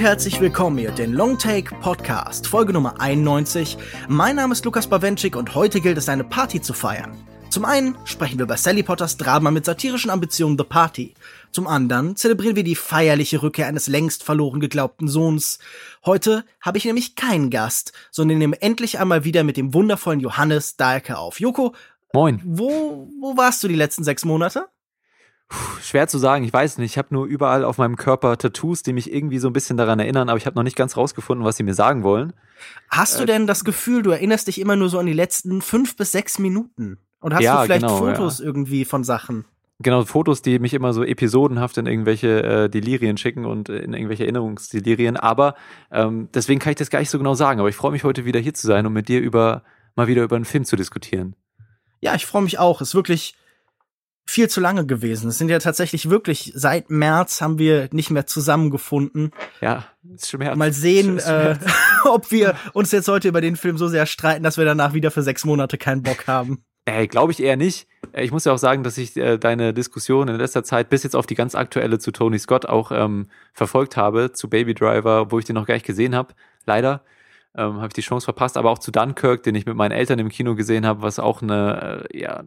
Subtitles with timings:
[0.00, 3.76] Und herzlich willkommen hier, den Longtake Podcast, Folge Nummer 91.
[4.08, 7.12] Mein Name ist Lukas Bawenschik und heute gilt es, eine Party zu feiern.
[7.50, 11.12] Zum einen sprechen wir über Sally Potters Drama mit satirischen Ambitionen The Party.
[11.52, 15.58] Zum anderen zelebrieren wir die feierliche Rückkehr eines längst verloren geglaubten Sohns.
[16.06, 20.78] Heute habe ich nämlich keinen Gast, sondern nehme endlich einmal wieder mit dem wundervollen Johannes
[20.78, 21.40] Dahlke auf.
[21.40, 21.74] Joko,
[22.14, 22.40] Moin.
[22.44, 24.66] Wo, wo warst du die letzten sechs Monate?
[25.50, 26.92] Puh, schwer zu sagen, ich weiß nicht.
[26.92, 29.98] Ich habe nur überall auf meinem Körper Tattoos, die mich irgendwie so ein bisschen daran
[29.98, 32.32] erinnern, aber ich habe noch nicht ganz rausgefunden, was sie mir sagen wollen.
[32.88, 35.60] Hast du äh, denn das Gefühl, du erinnerst dich immer nur so an die letzten
[35.60, 36.98] fünf bis sechs Minuten?
[37.18, 38.44] Und hast ja, du vielleicht genau, Fotos ja.
[38.44, 39.44] irgendwie von Sachen?
[39.80, 44.24] Genau, Fotos, die mich immer so episodenhaft in irgendwelche äh, Delirien schicken und in irgendwelche
[44.24, 45.16] Erinnerungsdelirien.
[45.16, 45.54] Aber
[45.90, 47.58] ähm, deswegen kann ich das gar nicht so genau sagen.
[47.58, 49.64] Aber ich freue mich heute wieder hier zu sein, um mit dir über
[49.96, 51.34] mal wieder über einen Film zu diskutieren.
[52.00, 52.80] Ja, ich freue mich auch.
[52.80, 53.36] Ist wirklich
[54.26, 55.28] viel zu lange gewesen.
[55.28, 59.32] Es sind ja tatsächlich wirklich seit März haben wir nicht mehr zusammengefunden.
[59.60, 60.56] Ja, ist Schmerz.
[60.56, 61.56] Mal sehen, äh,
[62.04, 65.10] ob wir uns jetzt heute über den Film so sehr streiten, dass wir danach wieder
[65.10, 66.64] für sechs Monate keinen Bock haben.
[66.86, 67.86] Ey, glaube ich eher nicht.
[68.12, 71.02] Äh, ich muss ja auch sagen, dass ich äh, deine Diskussion in letzter Zeit bis
[71.02, 75.30] jetzt auf die ganz aktuelle zu Tony Scott auch ähm, verfolgt habe, zu Baby Driver,
[75.30, 76.34] wo ich den noch gar nicht gesehen habe.
[76.66, 77.02] Leider
[77.54, 80.18] ähm, habe ich die Chance verpasst, aber auch zu Dunkirk, den ich mit meinen Eltern
[80.18, 82.42] im Kino gesehen habe, was auch eine, äh, ja,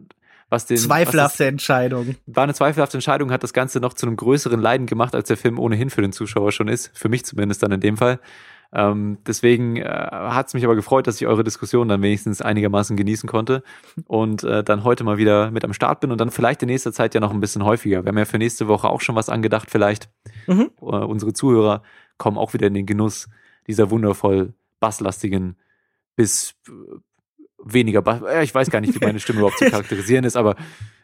[0.48, 0.76] was den.
[0.76, 2.16] Zweifelhafte was das, Entscheidung.
[2.26, 5.36] War eine zweifelhafte Entscheidung, hat das Ganze noch zu einem größeren Leiden gemacht, als der
[5.36, 6.90] Film ohnehin für den Zuschauer schon ist.
[6.94, 8.20] Für mich zumindest dann in dem Fall.
[8.72, 12.96] Ähm, deswegen äh, hat es mich aber gefreut, dass ich eure Diskussion dann wenigstens einigermaßen
[12.96, 13.62] genießen konnte
[14.08, 16.92] und äh, dann heute mal wieder mit am Start bin und dann vielleicht in nächster
[16.92, 18.04] Zeit ja noch ein bisschen häufiger.
[18.04, 20.08] Wir haben ja für nächste Woche auch schon was angedacht, vielleicht.
[20.48, 20.70] Mhm.
[20.80, 21.82] Äh, unsere Zuhörer
[22.18, 23.28] kommen auch wieder in den Genuss
[23.68, 25.56] dieser wundervoll basslastigen
[26.16, 26.54] bis
[27.64, 28.20] weniger Bass.
[28.42, 30.56] Ich weiß gar nicht, wie meine Stimme überhaupt zu charakterisieren ist, aber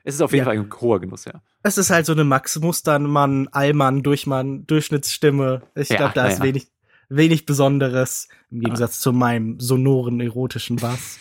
[0.04, 0.52] es ist auf jeden ja.
[0.52, 1.42] Fall ein hoher Genuss, ja.
[1.62, 5.62] Es ist halt so eine Max Mustermann, Allmann, Durchmann, Durchschnittsstimme.
[5.74, 6.44] Ich ja, glaube, da ist ja.
[6.44, 6.68] wenig,
[7.08, 11.18] wenig Besonderes im Gegensatz zu meinem sonoren, erotischen Bass.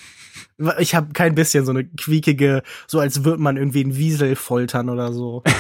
[0.79, 4.89] Ich habe kein bisschen so eine quiekige, so als würde man irgendwie einen Wiesel foltern
[4.89, 5.44] oder so.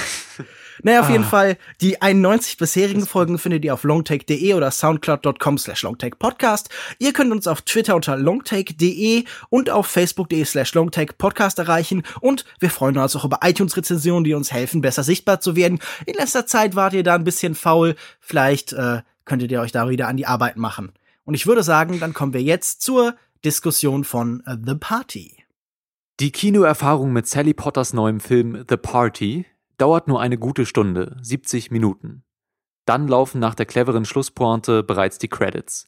[0.81, 1.11] Naja, auf ah.
[1.11, 6.69] jeden Fall, die 91 bisherigen Folgen findet ihr auf longtake.de oder soundcloud.com slash longtakepodcast.
[6.99, 12.69] Ihr könnt uns auf Twitter unter longtake.de und auf facebook.de slash longtakepodcast erreichen und wir
[12.69, 15.79] freuen uns auch über iTunes-Rezensionen, die uns helfen, besser sichtbar zu werden.
[16.05, 19.89] In letzter Zeit wart ihr da ein bisschen faul, vielleicht äh, könntet ihr euch da
[19.89, 20.93] wieder an die Arbeit machen.
[21.25, 23.15] Und ich würde sagen, dann kommen wir jetzt zur
[23.45, 25.45] Diskussion von uh, The Party.
[26.19, 29.45] Die Kinoerfahrung mit Sally Potters neuem Film The Party
[29.77, 32.23] dauert nur eine gute Stunde, 70 Minuten.
[32.83, 35.87] Dann laufen nach der cleveren Schlusspointe bereits die Credits.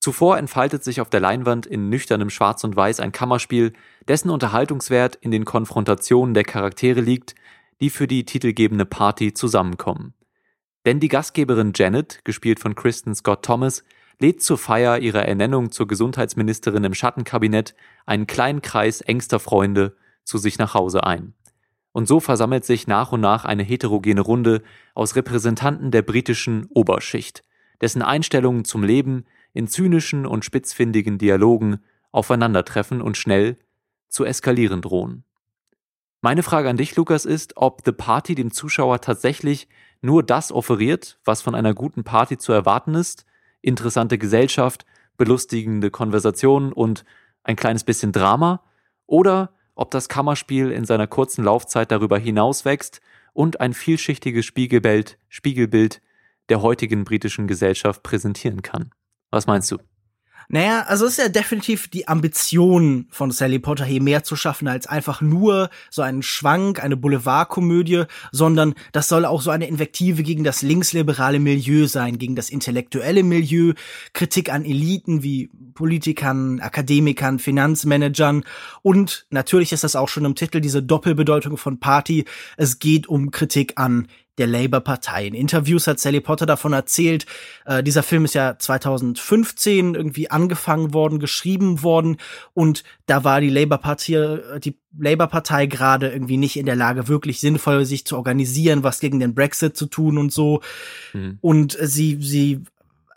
[0.00, 3.74] Zuvor entfaltet sich auf der Leinwand in nüchternem Schwarz und Weiß ein Kammerspiel,
[4.06, 7.34] dessen Unterhaltungswert in den Konfrontationen der Charaktere liegt,
[7.82, 10.14] die für die titelgebende Party zusammenkommen.
[10.86, 13.84] Denn die Gastgeberin Janet, gespielt von Kristen Scott Thomas,
[14.20, 17.74] lädt zur Feier ihrer Ernennung zur Gesundheitsministerin im Schattenkabinett
[18.06, 21.34] einen kleinen Kreis engster Freunde zu sich nach Hause ein.
[21.92, 24.62] Und so versammelt sich nach und nach eine heterogene Runde
[24.94, 27.44] aus Repräsentanten der britischen Oberschicht,
[27.80, 31.78] dessen Einstellungen zum Leben in zynischen und spitzfindigen Dialogen
[32.12, 33.56] aufeinandertreffen und schnell
[34.08, 35.24] zu eskalieren drohen.
[36.20, 39.68] Meine Frage an dich, Lukas, ist, ob The Party dem Zuschauer tatsächlich
[40.00, 43.24] nur das offeriert, was von einer guten Party zu erwarten ist,
[43.62, 44.86] interessante Gesellschaft,
[45.16, 47.04] belustigende Konversationen und
[47.42, 48.62] ein kleines bisschen Drama,
[49.06, 53.00] oder ob das Kammerspiel in seiner kurzen Laufzeit darüber hinaus wächst
[53.32, 56.02] und ein vielschichtiges Spiegelbild, Spiegelbild
[56.48, 58.90] der heutigen britischen Gesellschaft präsentieren kann.
[59.30, 59.78] Was meinst du?
[60.50, 64.86] Naja, also ist ja definitiv die Ambition von Sally Potter hier mehr zu schaffen als
[64.86, 70.44] einfach nur so einen Schwank, eine Boulevardkomödie, sondern das soll auch so eine Invektive gegen
[70.44, 73.74] das linksliberale Milieu sein, gegen das intellektuelle Milieu,
[74.14, 78.42] Kritik an Eliten wie Politikern, Akademikern, Finanzmanagern
[78.80, 82.24] und natürlich ist das auch schon im Titel diese Doppelbedeutung von Party.
[82.56, 84.08] Es geht um Kritik an
[84.38, 85.26] der Labour-Partei.
[85.26, 87.26] In Interviews hat Sally Potter davon erzählt,
[87.66, 92.16] äh, dieser Film ist ja 2015 irgendwie angefangen worden, geschrieben worden
[92.54, 97.40] und da war die Labour-Partei, äh, die Labour-Partei gerade irgendwie nicht in der Lage, wirklich
[97.40, 100.60] sinnvoll sich zu organisieren, was gegen den Brexit zu tun und so.
[101.12, 101.38] Mhm.
[101.40, 102.62] Und sie, sie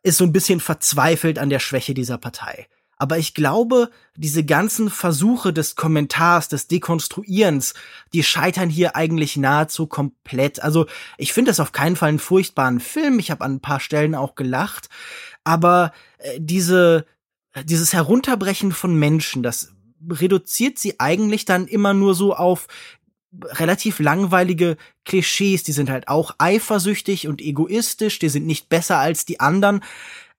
[0.03, 2.67] ist so ein bisschen verzweifelt an der Schwäche dieser Partei.
[3.01, 7.73] Aber ich glaube, diese ganzen Versuche des Kommentars, des Dekonstruierens,
[8.13, 10.61] die scheitern hier eigentlich nahezu komplett.
[10.61, 10.85] Also
[11.17, 13.17] ich finde es auf keinen Fall einen furchtbaren Film.
[13.17, 14.87] Ich habe an ein paar Stellen auch gelacht.
[15.43, 17.07] Aber äh, diese,
[17.63, 19.73] dieses Herunterbrechen von Menschen, das
[20.07, 22.67] reduziert sie eigentlich dann immer nur so auf
[23.33, 25.63] relativ langweilige Klischees.
[25.63, 29.83] Die sind halt auch eifersüchtig und egoistisch, die sind nicht besser als die anderen.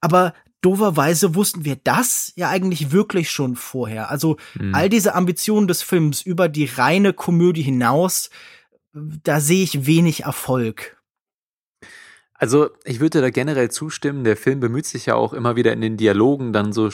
[0.01, 0.33] Aber
[0.63, 4.11] doverweise wussten wir das ja eigentlich wirklich schon vorher.
[4.11, 4.75] Also mhm.
[4.75, 8.31] all diese Ambitionen des Films über die reine Komödie hinaus,
[8.95, 10.97] da sehe ich wenig Erfolg.
[12.35, 14.25] Also ich würde da generell zustimmen.
[14.25, 16.91] Der Film bemüht sich ja auch immer wieder in den Dialogen dann so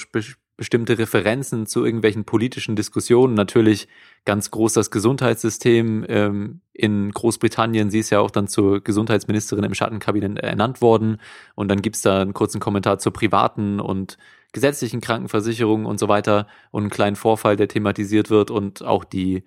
[0.59, 3.35] bestimmte Referenzen zu irgendwelchen politischen Diskussionen.
[3.35, 3.89] Natürlich
[4.25, 7.91] ganz groß das Gesundheitssystem ähm, in Großbritannien.
[7.91, 11.21] Sie ist ja auch dann zur Gesundheitsministerin im Schattenkabinett ernannt worden.
[11.55, 14.19] Und dann gibt's da einen kurzen Kommentar zur privaten und
[14.53, 19.45] gesetzlichen Krankenversicherung und so weiter und einen kleinen Vorfall, der thematisiert wird und auch die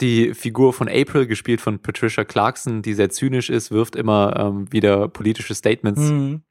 [0.00, 4.72] die Figur von April, gespielt von Patricia Clarkson, die sehr zynisch ist, wirft immer ähm,
[4.72, 6.42] wieder politische Statements mhm.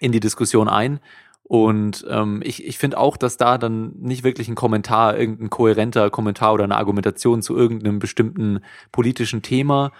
[0.00, 1.00] in die Diskussion ein.
[1.50, 6.08] Und ähm, ich, ich finde auch, dass da dann nicht wirklich ein Kommentar, irgendein kohärenter
[6.08, 8.60] Kommentar oder eine Argumentation zu irgendeinem bestimmten
[8.92, 9.90] politischen Thema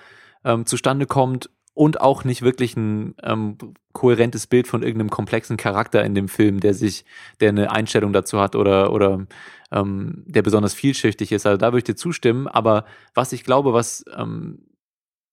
[0.45, 3.59] ähm, zustande kommt und auch nicht wirklich ein ähm,
[3.93, 7.05] kohärentes Bild von irgendeinem komplexen Charakter in dem Film, der sich,
[7.41, 9.27] der eine Einstellung dazu hat oder, oder
[9.73, 11.47] ähm, der besonders vielschichtig ist.
[11.47, 12.47] Also da würde ich dir zustimmen.
[12.47, 14.67] Aber was ich glaube, was ähm,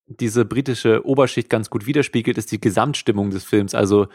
[0.07, 3.75] diese britische Oberschicht ganz gut widerspiegelt, ist die Gesamtstimmung des Films.
[3.75, 4.07] Also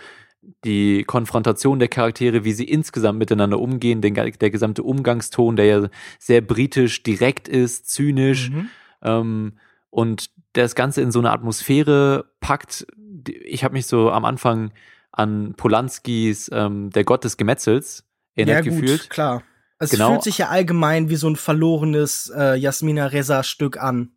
[0.64, 5.88] die Konfrontation der Charaktere, wie sie insgesamt miteinander umgehen, den, der gesamte Umgangston, der ja
[6.18, 8.68] sehr britisch, direkt ist, zynisch mhm.
[9.02, 9.52] ähm,
[9.90, 12.86] und das Ganze in so eine Atmosphäre packt.
[13.44, 14.72] Ich habe mich so am Anfang
[15.12, 18.04] an Polanskis ähm, Der Gott des Gemetzels
[18.34, 19.10] erinnert ja, gut, gefühlt.
[19.10, 19.42] klar.
[19.78, 20.10] Es genau.
[20.10, 24.12] fühlt sich ja allgemein wie so ein verlorenes äh, Jasmina Reza-Stück an.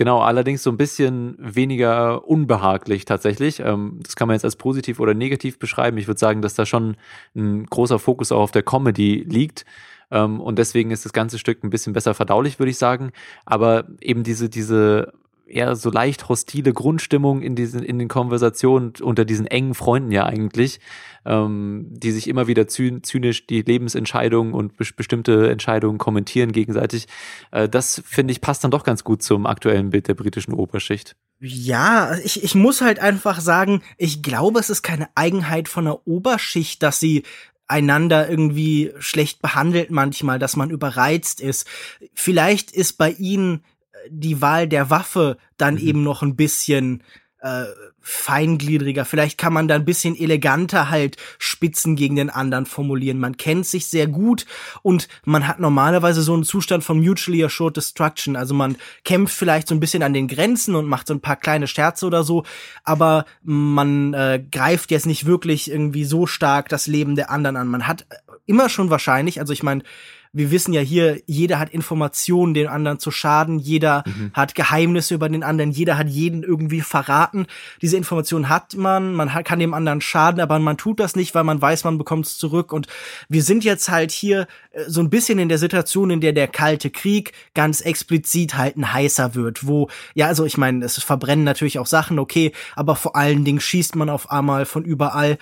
[0.00, 3.60] Genau, allerdings so ein bisschen weniger unbehaglich tatsächlich.
[3.60, 5.98] Ähm, das kann man jetzt als positiv oder negativ beschreiben.
[5.98, 6.96] Ich würde sagen, dass da schon
[7.36, 9.66] ein großer Fokus auch auf der Comedy liegt.
[10.10, 13.12] Ähm, und deswegen ist das ganze Stück ein bisschen besser verdaulich, würde ich sagen.
[13.44, 15.12] Aber eben diese, diese
[15.50, 20.26] eher so leicht hostile Grundstimmung in diesen, in den Konversationen unter diesen engen Freunden ja
[20.26, 20.80] eigentlich,
[21.24, 27.06] ähm, die sich immer wieder zynisch die Lebensentscheidungen und be bestimmte Entscheidungen kommentieren gegenseitig.
[27.50, 31.16] Äh, das finde ich passt dann doch ganz gut zum aktuellen Bild der britischen Oberschicht.
[31.40, 36.06] Ja, ich, ich muss halt einfach sagen, ich glaube, es ist keine Eigenheit von der
[36.06, 37.22] Oberschicht, dass sie
[37.70, 41.66] einander irgendwie schlecht behandelt manchmal, dass man überreizt ist.
[42.14, 43.64] Vielleicht ist bei ihnen
[44.08, 45.80] die Wahl der Waffe dann mhm.
[45.80, 47.02] eben noch ein bisschen
[47.42, 47.64] äh,
[48.02, 49.04] feingliedriger.
[49.04, 53.18] Vielleicht kann man da ein bisschen eleganter halt Spitzen gegen den anderen formulieren.
[53.18, 54.46] Man kennt sich sehr gut
[54.82, 58.36] und man hat normalerweise so einen Zustand von mutually assured destruction.
[58.36, 61.36] Also man kämpft vielleicht so ein bisschen an den Grenzen und macht so ein paar
[61.36, 62.44] kleine Scherze oder so,
[62.84, 67.68] aber man äh, greift jetzt nicht wirklich irgendwie so stark das Leben der anderen an.
[67.68, 68.06] Man hat
[68.46, 69.82] immer schon wahrscheinlich, also ich meine,
[70.32, 74.30] wir wissen ja hier, jeder hat Informationen, den anderen zu schaden, jeder mhm.
[74.32, 77.46] hat Geheimnisse über den anderen, jeder hat jeden irgendwie verraten.
[77.82, 81.42] Diese Informationen hat man, man kann dem anderen schaden, aber man tut das nicht, weil
[81.42, 82.72] man weiß, man bekommt es zurück.
[82.72, 82.86] Und
[83.28, 86.46] wir sind jetzt halt hier äh, so ein bisschen in der Situation, in der der
[86.48, 91.44] Kalte Krieg ganz explizit halt ein heißer wird, wo, ja, also ich meine, es verbrennen
[91.44, 95.38] natürlich auch Sachen, okay, aber vor allen Dingen schießt man auf einmal von überall.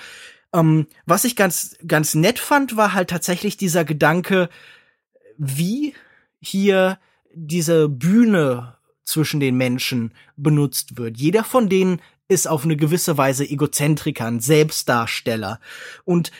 [0.55, 4.49] Ähm, was ich ganz, ganz nett fand, war halt tatsächlich dieser Gedanke,
[5.39, 5.95] wie
[6.41, 6.99] hier
[7.33, 11.17] diese Bühne zwischen den Menschen benutzt wird.
[11.17, 15.61] Jeder von denen ist auf eine gewisse Weise Egozentriker, ein Selbstdarsteller.
[16.05, 16.31] Und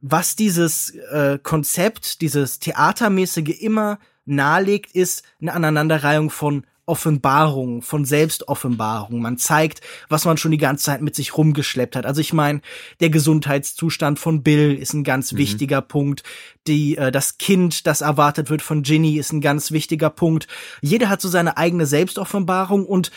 [0.00, 9.20] was dieses äh, Konzept, dieses Theatermäßige immer nahelegt, ist eine Aneinanderreihung von Offenbarung, von Selbstoffenbarung.
[9.20, 12.06] Man zeigt, was man schon die ganze Zeit mit sich rumgeschleppt hat.
[12.06, 12.60] Also ich meine,
[13.00, 15.38] der Gesundheitszustand von Bill ist ein ganz mhm.
[15.38, 16.22] wichtiger Punkt.
[16.66, 20.48] Die, äh, das Kind, das erwartet wird von Ginny, ist ein ganz wichtiger Punkt.
[20.80, 23.10] Jeder hat so seine eigene Selbstoffenbarung und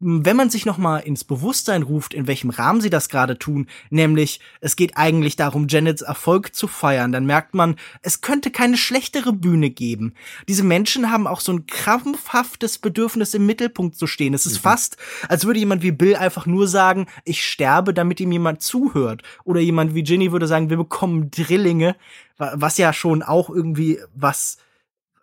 [0.00, 3.68] wenn man sich noch mal ins Bewusstsein ruft, in welchem Rahmen sie das gerade tun,
[3.90, 8.78] nämlich es geht eigentlich darum, Janets Erfolg zu feiern, dann merkt man, es könnte keine
[8.78, 10.14] schlechtere Bühne geben.
[10.48, 14.32] Diese Menschen haben auch so ein krampfhaftes Bedürfnis, im Mittelpunkt zu stehen.
[14.32, 14.62] Es ist mhm.
[14.62, 14.96] fast,
[15.28, 19.22] als würde jemand wie Bill einfach nur sagen, ich sterbe, damit ihm jemand zuhört.
[19.44, 21.94] Oder jemand wie Ginny würde sagen, wir bekommen Drillinge,
[22.38, 24.56] was ja schon auch irgendwie was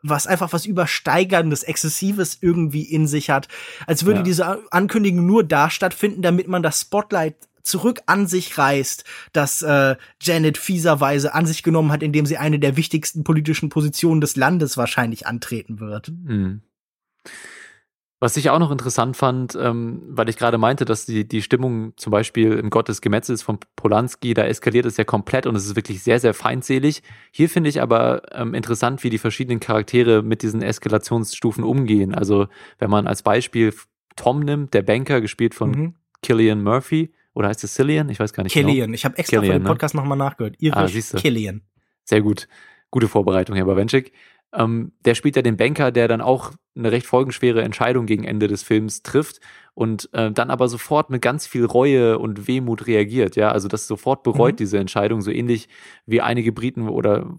[0.01, 3.48] was einfach was übersteigerndes, exzessives irgendwie in sich hat,
[3.86, 4.24] als würde ja.
[4.24, 9.96] diese Ankündigung nur da stattfinden, damit man das Spotlight zurück an sich reißt, das äh,
[10.22, 14.77] Janet fieserweise an sich genommen hat, indem sie eine der wichtigsten politischen Positionen des Landes
[14.77, 16.10] wahrscheinlich antreten wird.
[16.10, 16.62] Mhm.
[18.20, 21.94] Was ich auch noch interessant fand, ähm, weil ich gerade meinte, dass die, die Stimmung
[21.98, 25.68] zum Beispiel im Gott des Gemetzels von Polanski, da eskaliert es ja komplett und es
[25.68, 27.04] ist wirklich sehr, sehr feindselig.
[27.32, 32.16] Hier finde ich aber ähm, interessant, wie die verschiedenen Charaktere mit diesen Eskalationsstufen umgehen.
[32.16, 32.48] Also
[32.80, 33.72] wenn man als Beispiel
[34.16, 35.96] Tom nimmt, der Banker, gespielt von mhm.
[36.24, 38.10] Killian Murphy, oder heißt es Cillian?
[38.10, 38.88] Ich weiß gar nicht Killian.
[38.88, 38.96] genau.
[38.96, 39.70] Ich habe extra Killian, für den ne?
[39.70, 40.02] Podcast ne?
[40.02, 40.56] nochmal nachgehört.
[40.58, 41.62] Irisch ah, Killian.
[42.04, 42.48] Sehr gut.
[42.90, 44.12] Gute Vorbereitung, Herr Bawenschik.
[44.58, 48.48] Ähm, der spielt ja den Banker, der dann auch eine recht folgenschwere Entscheidung gegen Ende
[48.48, 49.40] des Films trifft
[49.76, 53.36] und äh, dann aber sofort mit ganz viel Reue und Wehmut reagiert.
[53.36, 54.58] Ja, also das sofort bereut mhm.
[54.58, 55.70] diese Entscheidung, so ähnlich
[56.08, 57.38] wie einige Briten oder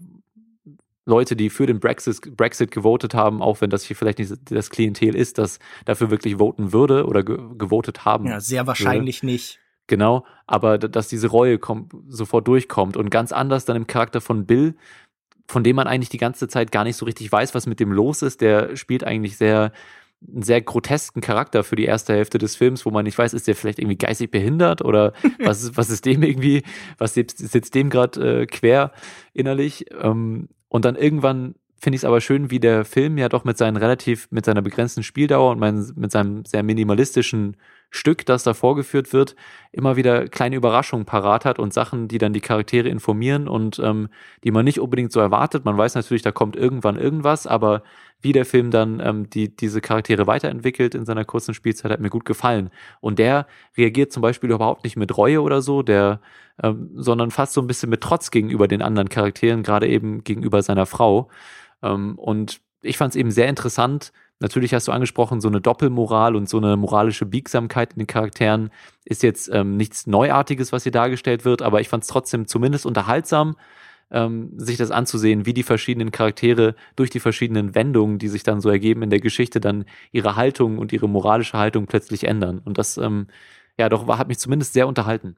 [1.05, 4.69] Leute, die für den Brexit, Brexit gewotet haben, auch wenn das hier vielleicht nicht das
[4.69, 8.27] Klientel ist, das dafür wirklich voten würde oder ge gewotet haben.
[8.27, 9.33] Ja, sehr wahrscheinlich würde.
[9.33, 9.59] nicht.
[9.87, 14.45] Genau, aber dass diese Reue kommt, sofort durchkommt und ganz anders dann im Charakter von
[14.45, 14.75] Bill,
[15.49, 17.91] von dem man eigentlich die ganze Zeit gar nicht so richtig weiß, was mit dem
[17.91, 18.41] los ist.
[18.41, 19.71] Der spielt eigentlich sehr
[20.27, 23.47] einen sehr grotesken Charakter für die erste Hälfte des Films, wo man nicht weiß, ist
[23.47, 26.63] der vielleicht irgendwie geistig behindert oder was ist, was ist dem irgendwie,
[26.97, 28.91] was sitzt dem gerade äh, quer
[29.33, 29.85] innerlich.
[29.99, 33.57] Ähm, und dann irgendwann finde ich es aber schön, wie der Film ja doch mit
[33.57, 37.55] seinen relativ, mit seiner begrenzten Spieldauer und mein, mit seinem sehr minimalistischen
[37.91, 39.35] Stück, das da vorgeführt wird,
[39.71, 44.09] immer wieder kleine Überraschungen parat hat und Sachen, die dann die Charaktere informieren und ähm,
[44.43, 45.65] die man nicht unbedingt so erwartet.
[45.65, 47.81] Man weiß natürlich, da kommt irgendwann irgendwas, aber
[48.21, 52.09] wie der Film dann ähm, die, diese Charaktere weiterentwickelt in seiner kurzen Spielzeit, hat mir
[52.09, 52.69] gut gefallen.
[53.01, 56.19] Und der reagiert zum Beispiel überhaupt nicht mit Reue oder so, der,
[56.61, 60.61] ähm, sondern fast so ein bisschen mit Trotz gegenüber den anderen Charakteren, gerade eben gegenüber
[60.61, 61.29] seiner Frau.
[61.81, 66.35] Ähm, und ich fand es eben sehr interessant, Natürlich hast du angesprochen, so eine Doppelmoral
[66.35, 68.71] und so eine moralische Biegsamkeit in den Charakteren
[69.03, 72.85] ist jetzt ähm, nichts Neuartiges, was hier dargestellt wird, aber ich fand es trotzdem zumindest
[72.85, 73.57] unterhaltsam,
[74.11, 78.61] ähm, sich das anzusehen, wie die verschiedenen Charaktere durch die verschiedenen Wendungen, die sich dann
[78.61, 82.59] so ergeben in der Geschichte, dann ihre Haltung und ihre moralische Haltung plötzlich ändern.
[82.63, 83.27] Und das, ähm,
[83.77, 85.35] ja, doch war, hat mich zumindest sehr unterhalten.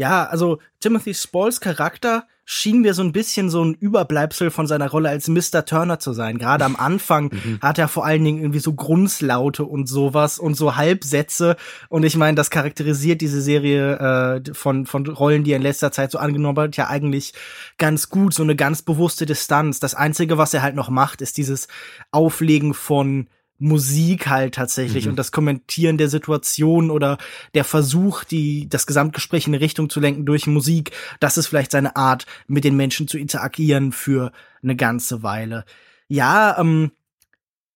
[0.00, 4.88] Ja, also Timothy Spalls Charakter schien mir so ein bisschen so ein Überbleibsel von seiner
[4.88, 5.66] Rolle als Mr.
[5.66, 6.38] Turner zu sein.
[6.38, 7.58] Gerade am Anfang mhm.
[7.60, 11.56] hat er vor allen Dingen irgendwie so Grunzlaute und sowas und so Halbsätze.
[11.90, 15.92] Und ich meine, das charakterisiert diese Serie äh, von, von Rollen, die er in letzter
[15.92, 17.34] Zeit so angenommen hat, ja eigentlich
[17.76, 18.32] ganz gut.
[18.32, 19.80] So eine ganz bewusste Distanz.
[19.80, 21.68] Das Einzige, was er halt noch macht, ist dieses
[22.10, 23.28] Auflegen von
[23.60, 25.10] Musik halt tatsächlich mhm.
[25.10, 27.18] und das Kommentieren der Situation oder
[27.54, 31.70] der Versuch, die das Gesamtgespräch in eine Richtung zu lenken durch Musik, das ist vielleicht
[31.70, 35.64] seine Art, mit den Menschen zu interagieren für eine ganze Weile.
[36.08, 36.90] Ja, ähm,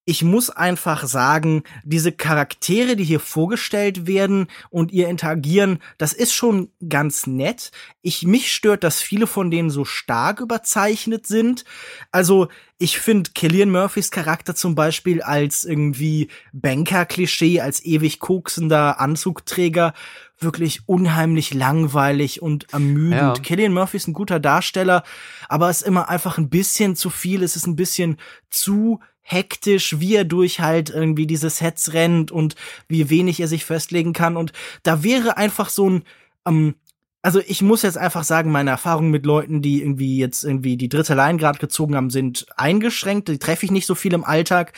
[0.06, 6.34] ich muss einfach sagen, diese Charaktere, die hier vorgestellt werden und ihr interagieren, das ist
[6.34, 7.70] schon ganz nett.
[8.02, 11.64] Ich mich stört, dass viele von denen so stark überzeichnet sind.
[12.12, 19.94] Also ich finde Killian Murphys Charakter zum Beispiel als irgendwie Banker-Klischee, als ewig koksender Anzugträger
[20.38, 23.38] wirklich unheimlich langweilig und ermüdend.
[23.38, 23.42] Ja.
[23.42, 25.02] Killian Murphy ist ein guter Darsteller,
[25.48, 27.42] aber es ist immer einfach ein bisschen zu viel.
[27.42, 28.18] Es ist ein bisschen
[28.50, 32.54] zu hektisch, wie er durch halt irgendwie diese Sets rennt und
[32.88, 34.36] wie wenig er sich festlegen kann.
[34.36, 34.52] Und
[34.82, 36.04] da wäre einfach so ein,
[36.46, 36.74] ähm,
[37.22, 40.90] also ich muss jetzt einfach sagen, meine Erfahrungen mit Leuten, die irgendwie jetzt irgendwie die
[40.90, 43.28] dritte Line gerade gezogen haben, sind eingeschränkt.
[43.28, 44.74] Die treffe ich nicht so viel im Alltag.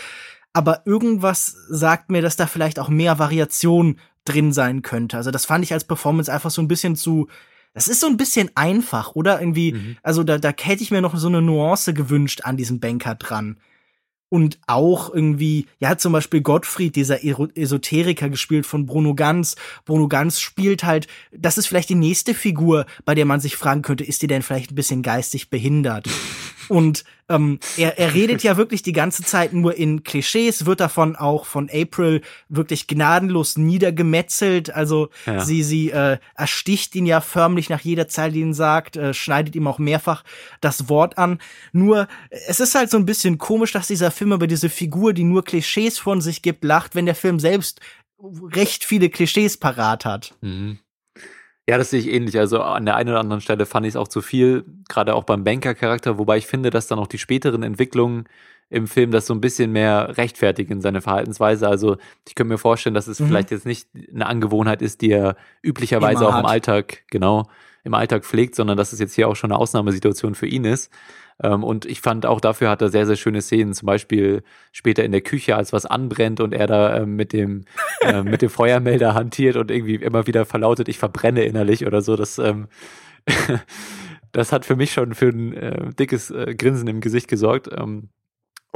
[0.52, 5.16] Aber irgendwas sagt mir, dass da vielleicht auch mehr Variation drin sein könnte.
[5.16, 7.26] Also das fand ich als Performance einfach so ein bisschen zu,
[7.74, 9.40] das ist so ein bisschen einfach, oder?
[9.40, 9.96] Irgendwie, mhm.
[10.04, 13.58] also da, da hätte ich mir noch so eine Nuance gewünscht an diesem Banker dran
[14.28, 19.56] und auch irgendwie, ja, zum Beispiel Gottfried, dieser Esoteriker gespielt von Bruno Ganz.
[19.84, 23.82] Bruno Ganz spielt halt, das ist vielleicht die nächste Figur, bei der man sich fragen
[23.82, 26.08] könnte, ist die denn vielleicht ein bisschen geistig behindert?
[26.68, 31.16] Und ähm, er, er redet ja wirklich die ganze Zeit nur in Klischees, wird davon
[31.16, 34.70] auch von April wirklich gnadenlos niedergemetzelt.
[34.70, 35.44] Also ja.
[35.44, 39.56] sie, sie äh, ersticht ihn ja förmlich nach jeder Zeile, die ihn sagt, äh, schneidet
[39.56, 40.24] ihm auch mehrfach
[40.60, 41.38] das Wort an.
[41.72, 45.24] Nur, es ist halt so ein bisschen komisch, dass dieser Film über diese Figur, die
[45.24, 47.80] nur Klischees von sich gibt, lacht, wenn der Film selbst
[48.20, 50.34] recht viele Klischees parat hat.
[50.40, 50.78] Mhm.
[51.68, 52.38] Ja, das sehe ich ähnlich.
[52.38, 55.24] Also an der einen oder anderen Stelle fand ich es auch zu viel, gerade auch
[55.24, 58.28] beim Banker-Charakter, wobei ich finde, dass dann auch die späteren Entwicklungen
[58.68, 61.68] im Film das so ein bisschen mehr rechtfertigen, seine Verhaltensweise.
[61.68, 63.28] Also ich könnte mir vorstellen, dass es mhm.
[63.28, 67.48] vielleicht jetzt nicht eine Angewohnheit ist, die er üblicherweise auch im Alltag, genau,
[67.84, 70.92] im Alltag pflegt, sondern dass es jetzt hier auch schon eine Ausnahmesituation für ihn ist.
[71.42, 75.04] Ähm, und ich fand auch dafür hat er sehr, sehr schöne Szenen, zum Beispiel später
[75.04, 77.64] in der Küche, als was anbrennt und er da ähm, mit dem,
[78.00, 82.16] äh, mit dem Feuermelder hantiert und irgendwie immer wieder verlautet, ich verbrenne innerlich oder so.
[82.16, 82.68] Das, ähm,
[84.32, 87.68] das hat für mich schon für ein äh, dickes äh, Grinsen im Gesicht gesorgt.
[87.76, 88.08] Ähm,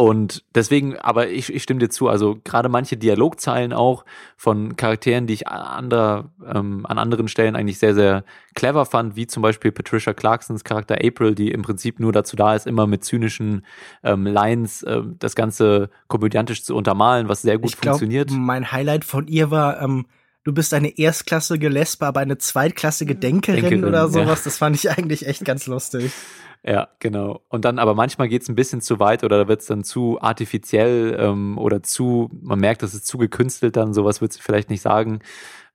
[0.01, 5.27] Und deswegen, aber ich, ich stimme dir zu, also gerade manche Dialogzeilen auch von Charakteren,
[5.27, 9.73] die ich anderer, ähm, an anderen Stellen eigentlich sehr, sehr clever fand, wie zum Beispiel
[9.73, 13.67] Patricia Clarksons Charakter April, die im Prinzip nur dazu da ist, immer mit zynischen
[14.03, 18.31] ähm, Lines äh, das Ganze komödiantisch zu untermalen, was sehr gut ich glaub, funktioniert.
[18.31, 20.07] Mein Highlight von ihr war, ähm,
[20.45, 24.39] du bist eine erstklassige Lesbe, aber eine zweitklassige Denkerin, Denkerin oder sowas.
[24.39, 24.45] Ja.
[24.45, 26.11] Das fand ich eigentlich echt ganz lustig.
[26.63, 27.41] Ja, genau.
[27.49, 29.83] Und dann aber manchmal geht es ein bisschen zu weit oder da wird es dann
[29.83, 34.43] zu artifiziell ähm, oder zu, man merkt, dass es zu gekünstelt dann, sowas wird sie
[34.43, 35.21] vielleicht nicht sagen.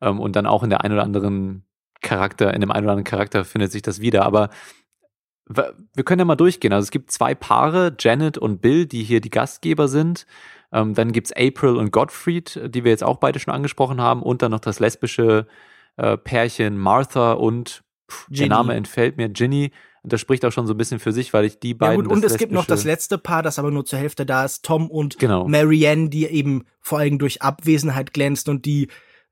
[0.01, 1.65] Ähm, und dann auch in der ein oder anderen
[2.01, 4.25] Charakter, in dem einen oder anderen Charakter findet sich das wieder.
[4.25, 4.49] Aber
[5.47, 6.73] wir können ja mal durchgehen.
[6.73, 10.25] Also es gibt zwei Paare, Janet und Bill, die hier die Gastgeber sind.
[10.71, 14.23] Ähm, dann gibt's April und Gottfried, die wir jetzt auch beide schon angesprochen haben.
[14.23, 15.47] Und dann noch das lesbische
[15.97, 19.71] äh, Pärchen Martha und pff, der Name entfällt mir, Ginny.
[20.07, 22.01] Das spricht auch schon so ein bisschen für sich, weil ich die beiden.
[22.01, 24.45] Ja gut, und es gibt noch das letzte Paar, das aber nur zur Hälfte da
[24.45, 25.47] ist, Tom und genau.
[25.47, 28.89] Marianne, die eben vor allem durch Abwesenheit glänzt und die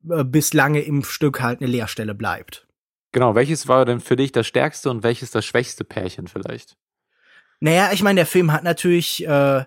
[0.10, 2.68] äh, bis lange im Stück halt eine Leerstelle bleibt.
[3.12, 6.76] Genau, welches war denn für dich das stärkste und welches das schwächste Pärchen vielleicht?
[7.60, 9.64] Naja, ich meine, der Film hat natürlich äh,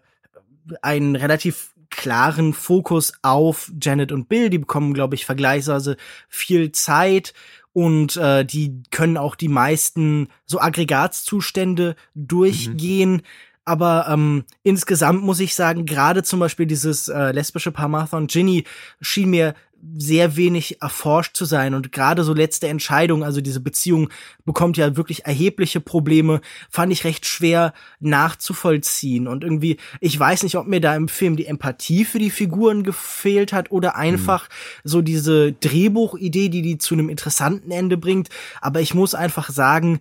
[0.83, 4.51] einen relativ klaren Fokus auf Janet und Bill.
[4.51, 5.97] Die bekommen, glaube ich, vergleichsweise
[6.29, 7.33] viel Zeit
[7.76, 13.12] und äh, die können auch die meisten so Aggregatzustände durchgehen.
[13.12, 13.23] Mhm.
[13.66, 17.73] Aber ähm, insgesamt muss ich sagen, gerade zum Beispiel dieses äh, lesbische
[18.16, 18.64] und Ginny
[19.02, 19.54] schien mir
[19.97, 21.75] sehr wenig erforscht zu sein.
[21.75, 24.09] Und gerade so letzte Entscheidung, also diese Beziehung
[24.45, 26.40] bekommt ja wirklich erhebliche Probleme,
[26.71, 29.28] fand ich recht schwer nachzuvollziehen.
[29.28, 32.83] Und irgendwie, ich weiß nicht, ob mir da im Film die Empathie für die Figuren
[32.83, 34.52] gefehlt hat oder einfach mhm.
[34.85, 38.28] so diese Drehbuchidee, die die zu einem interessanten Ende bringt,
[38.61, 40.00] aber ich muss einfach sagen,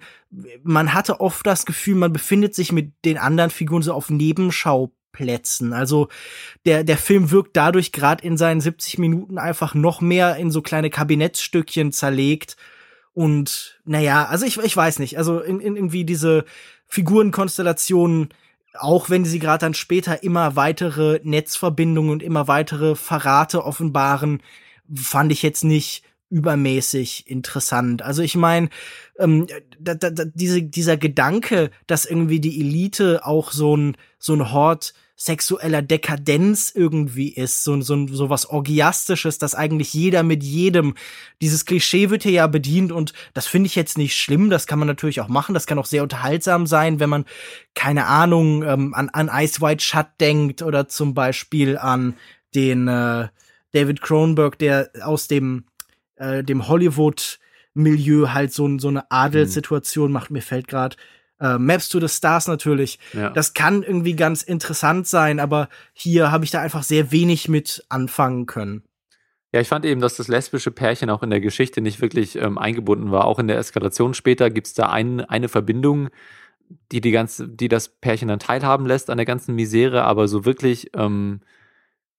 [0.64, 4.92] man hatte oft das Gefühl, man befindet sich mit den anderen Figuren so auf Nebenschau
[5.16, 5.72] Plätzen.
[5.72, 6.10] Also
[6.66, 10.62] der, der Film wirkt dadurch gerade in seinen 70 Minuten einfach noch mehr in so
[10.62, 12.58] kleine Kabinettsstückchen zerlegt.
[13.14, 16.44] Und naja, also ich, ich weiß nicht, also in, in irgendwie diese
[16.88, 18.30] Figurenkonstellationen,
[18.78, 24.44] auch wenn sie gerade dann später immer weitere Netzverbindungen und immer weitere Verrate offenbaren,
[24.94, 28.02] fand ich jetzt nicht übermäßig interessant.
[28.02, 28.70] Also ich meine,
[29.18, 29.48] ähm,
[29.80, 34.94] da, da, diese, dieser Gedanke, dass irgendwie die Elite auch so ein so ein Hort
[35.18, 40.96] sexueller Dekadenz irgendwie ist, so, so, so was Orgiastisches, dass eigentlich jeder mit jedem,
[41.42, 44.78] dieses Klischee wird hier ja bedient und das finde ich jetzt nicht schlimm, das kann
[44.80, 47.26] man natürlich auch machen, das kann auch sehr unterhaltsam sein, wenn man,
[47.76, 52.16] keine Ahnung, ähm, an, an Ice White Shut denkt oder zum Beispiel an
[52.54, 53.30] den äh,
[53.72, 55.66] David Cronenberg, der aus dem,
[56.18, 57.40] äh, dem Hollywood
[57.74, 60.96] Milieu halt so, so eine Adelssituation macht, mir fällt gerade
[61.46, 63.00] äh, Maps to the Stars natürlich.
[63.14, 63.30] Ja.
[63.30, 67.84] Das kann irgendwie ganz interessant sein, aber hier habe ich da einfach sehr wenig mit
[67.90, 68.84] anfangen können.
[69.54, 72.58] Ja, ich fand eben, dass das lesbische Pärchen auch in der Geschichte nicht wirklich ähm,
[72.58, 73.26] eingebunden war.
[73.26, 76.10] Auch in der Eskalation später gibt es da ein, eine Verbindung,
[76.92, 80.44] die, die, ganze, die das Pärchen dann teilhaben lässt an der ganzen Misere, aber so
[80.46, 81.42] wirklich, ähm,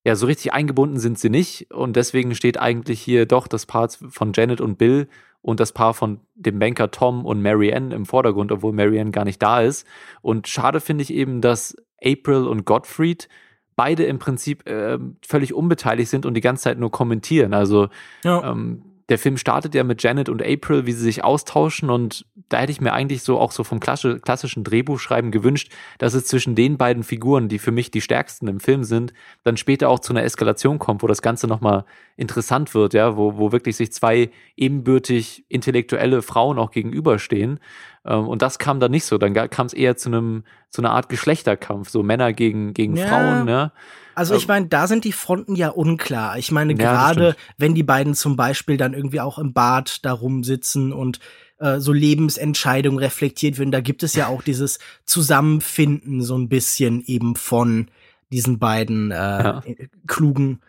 [0.04, 1.70] ja, so richtig eingebunden sind sie nicht.
[1.72, 5.08] Und deswegen steht eigentlich hier doch das Part von Janet und Bill
[5.46, 9.40] und das Paar von dem Banker Tom und Marianne im Vordergrund, obwohl Marianne gar nicht
[9.40, 9.86] da ist.
[10.20, 13.28] Und schade finde ich eben, dass April und Gottfried
[13.76, 17.54] beide im Prinzip äh, völlig unbeteiligt sind und die ganze Zeit nur kommentieren.
[17.54, 17.90] Also
[18.24, 18.50] ja.
[18.50, 22.58] ähm, der Film startet ja mit Janet und April, wie sie sich austauschen und da
[22.58, 26.76] hätte ich mir eigentlich so auch so vom klassischen Drehbuchschreiben gewünscht, dass es zwischen den
[26.76, 29.12] beiden Figuren, die für mich die stärksten im Film sind,
[29.44, 31.84] dann später auch zu einer Eskalation kommt, wo das Ganze nochmal
[32.16, 37.60] interessant wird, ja, wo, wo wirklich sich zwei ebenbürtig intellektuelle Frauen auch gegenüberstehen.
[38.04, 39.18] Ähm, und das kam dann nicht so.
[39.18, 43.06] Dann kam es eher zu einem, zu einer Art Geschlechterkampf, so Männer gegen, gegen ja.
[43.06, 43.72] Frauen, ja.
[44.14, 46.38] Also ich meine, da sind die Fronten ja unklar.
[46.38, 50.12] Ich meine, ja, gerade wenn die beiden zum Beispiel dann irgendwie auch im Bad da
[50.12, 51.20] rumsitzen und
[51.58, 57.04] äh, so Lebensentscheidungen reflektiert werden, da gibt es ja auch dieses Zusammenfinden so ein bisschen
[57.04, 57.88] eben von
[58.32, 59.62] diesen beiden äh, ja.
[60.06, 60.60] klugen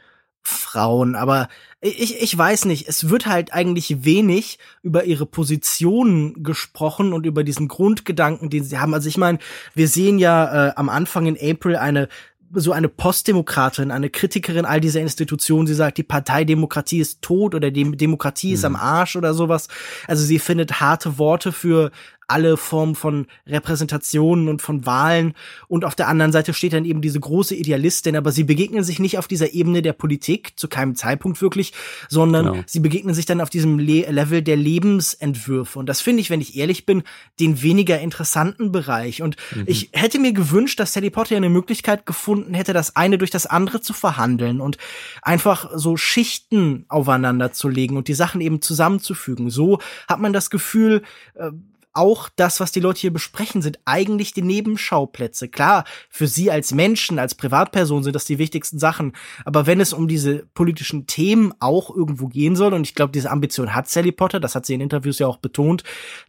[0.48, 1.16] Frauen.
[1.16, 1.50] Aber
[1.82, 7.44] ich, ich weiß nicht, es wird halt eigentlich wenig über ihre Positionen gesprochen und über
[7.44, 8.94] diesen Grundgedanken, den sie haben.
[8.94, 9.40] Also ich meine,
[9.76, 12.08] wir sehen ja äh, am Anfang in April eine
[12.54, 17.72] so eine Postdemokratin, eine Kritikerin all dieser Institutionen, sie sagt, die Parteidemokratie ist tot oder
[17.72, 18.80] die Demokratie ist am mhm.
[18.80, 19.68] Arsch oder sowas.
[20.08, 21.92] Also sie findet harte Worte für
[22.28, 25.34] alle Formen von Repräsentationen und von Wahlen.
[25.68, 29.00] Und auf der anderen Seite steht dann eben diese große Idealistin, aber sie begegnen sich
[29.00, 31.74] nicht auf dieser Ebene der Politik, zu keinem Zeitpunkt wirklich,
[32.10, 32.64] sondern genau.
[32.68, 35.80] sie begegnen sich dann auf diesem Le Level der Lebensentwürfe.
[35.80, 37.04] Und das finde ich, wenn ich ehrlich bin,
[37.40, 39.22] den weniger interessanten Bereich.
[39.22, 39.64] Und mhm.
[39.66, 43.46] ich hätte mir gewünscht, dass Sally Potter eine Möglichkeit gefunden hätte, das eine durch das
[43.46, 44.78] andere zu verhandeln und
[45.22, 49.50] einfach so Schichten aufeinander zu legen und die Sachen eben zusammenzufügen.
[49.50, 51.04] So hat man das Gefühl,
[51.36, 51.52] äh,
[51.98, 55.50] auch das, was die Leute hier besprechen, sind eigentlich die Nebenschauplätze.
[55.50, 59.14] Klar, für sie als Menschen, als Privatperson sind das die wichtigsten Sachen.
[59.44, 63.32] Aber wenn es um diese politischen Themen auch irgendwo gehen soll, und ich glaube, diese
[63.32, 65.84] Ambition hat Sally Potter, das hat sie in Interviews ja auch betont,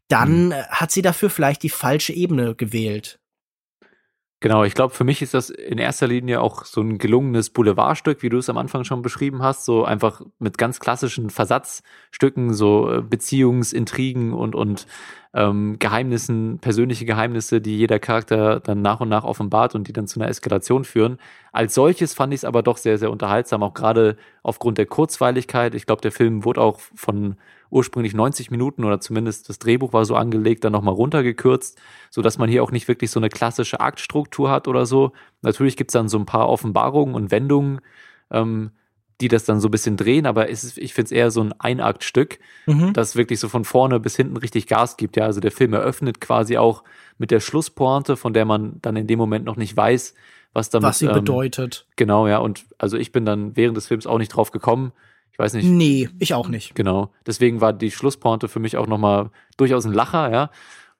[0.08, 0.54] dann mhm.
[0.70, 3.20] hat sie dafür vielleicht die falsche Ebene gewählt.
[4.40, 8.22] Genau, ich glaube, für mich ist das in erster Linie auch so ein gelungenes Boulevardstück,
[8.22, 12.88] wie du es am Anfang schon beschrieben hast, so einfach mit ganz klassischen Versatzstücken, so
[12.88, 14.86] äh, Beziehungsintrigen und, und
[15.38, 20.08] ähm, Geheimnissen, persönliche Geheimnisse, die jeder Charakter dann nach und nach offenbart und die dann
[20.08, 21.18] zu einer Eskalation führen.
[21.52, 25.76] Als solches fand ich es aber doch sehr, sehr unterhaltsam, auch gerade aufgrund der Kurzweiligkeit.
[25.76, 27.36] Ich glaube, der Film wurde auch von
[27.70, 32.38] ursprünglich 90 Minuten oder zumindest das Drehbuch war so angelegt, dann nochmal runtergekürzt, so dass
[32.38, 35.12] man hier auch nicht wirklich so eine klassische Aktstruktur hat oder so.
[35.42, 37.80] Natürlich gibt es dann so ein paar Offenbarungen und Wendungen,
[38.32, 38.72] ähm,
[39.20, 41.52] die das dann so ein bisschen drehen, aber ist, ich finde es eher so ein
[41.58, 42.92] Einaktstück, mhm.
[42.92, 45.16] das wirklich so von vorne bis hinten richtig Gas gibt.
[45.16, 46.84] Ja, also der Film eröffnet quasi auch
[47.18, 50.14] mit der Schlusspointe, von der man dann in dem Moment noch nicht weiß,
[50.52, 51.86] was damit was sie ähm, bedeutet.
[51.96, 52.38] Genau, ja.
[52.38, 54.92] Und also ich bin dann während des Films auch nicht drauf gekommen.
[55.32, 55.66] Ich weiß nicht.
[55.66, 56.74] Nee, ich auch nicht.
[56.74, 57.12] Genau.
[57.26, 60.50] Deswegen war die Schlusspointe für mich auch nochmal durchaus ein Lacher, ja.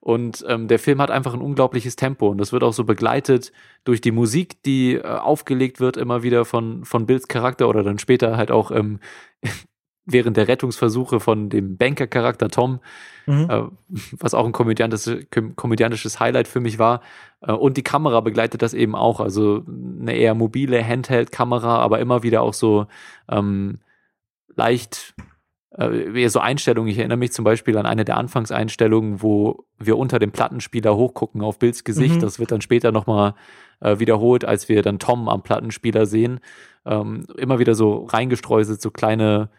[0.01, 3.51] Und ähm, der Film hat einfach ein unglaubliches Tempo und das wird auch so begleitet
[3.83, 7.99] durch die Musik, die äh, aufgelegt wird, immer wieder von, von Bills Charakter oder dann
[7.99, 8.99] später halt auch ähm,
[10.05, 12.79] während der Rettungsversuche von dem Banker-Charakter Tom,
[13.25, 13.47] mhm.
[13.49, 13.63] äh,
[14.11, 17.01] was auch ein komödiantisches, komödiantisches Highlight für mich war.
[17.41, 22.23] Äh, und die Kamera begleitet das eben auch, also eine eher mobile Handheld-Kamera, aber immer
[22.23, 22.87] wieder auch so
[23.29, 23.79] ähm,
[24.55, 25.13] leicht
[25.71, 26.91] äh, so Einstellungen.
[26.91, 31.41] Ich erinnere mich zum Beispiel an eine der Anfangseinstellungen, wo wir unter dem Plattenspieler hochgucken
[31.41, 32.15] auf Bills Gesicht.
[32.15, 32.19] Mhm.
[32.21, 33.35] Das wird dann später nochmal
[33.79, 36.39] äh, wiederholt, als wir dann Tom am Plattenspieler sehen.
[36.85, 39.49] Ähm, immer wieder so reingestreuselt, so kleine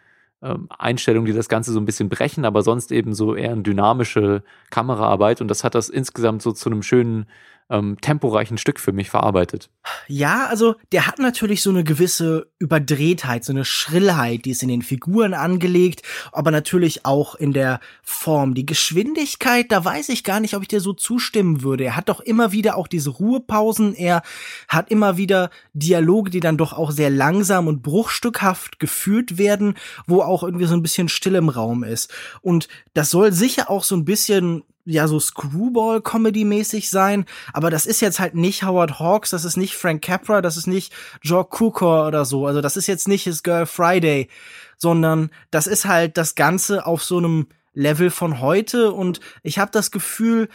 [0.42, 3.62] ähm, Einstellungen, die das Ganze so ein bisschen brechen, aber sonst eben so eher eine
[3.62, 5.40] dynamische Kameraarbeit.
[5.40, 7.26] Und das hat das insgesamt so zu einem schönen
[7.70, 9.70] ähm, temporeichen Stück für mich verarbeitet.
[10.08, 14.68] Ja, also der hat natürlich so eine gewisse Überdrehtheit, so eine Schrillheit, die ist in
[14.68, 16.02] den Figuren angelegt,
[16.32, 18.54] aber natürlich auch in der Form.
[18.54, 21.84] Die Geschwindigkeit, da weiß ich gar nicht, ob ich dir so zustimmen würde.
[21.84, 24.22] Er hat doch immer wieder auch diese Ruhepausen, er
[24.68, 29.74] hat immer wieder Dialoge, die dann doch auch sehr langsam und bruchstückhaft geführt werden,
[30.06, 32.12] wo auch irgendwie so ein bisschen Still im Raum ist.
[32.42, 38.00] Und das soll sicher auch so ein bisschen ja so Screwball-Comedy-mäßig sein, aber das ist
[38.00, 42.06] jetzt halt nicht Howard Hawks, das ist nicht Frank Capra, das ist nicht Joe Cukor
[42.06, 44.28] oder so, also das ist jetzt nicht His Girl Friday,
[44.76, 48.92] sondern das ist halt das Ganze auf so einem Level von heute.
[48.92, 50.48] Und ich habe das Gefühl,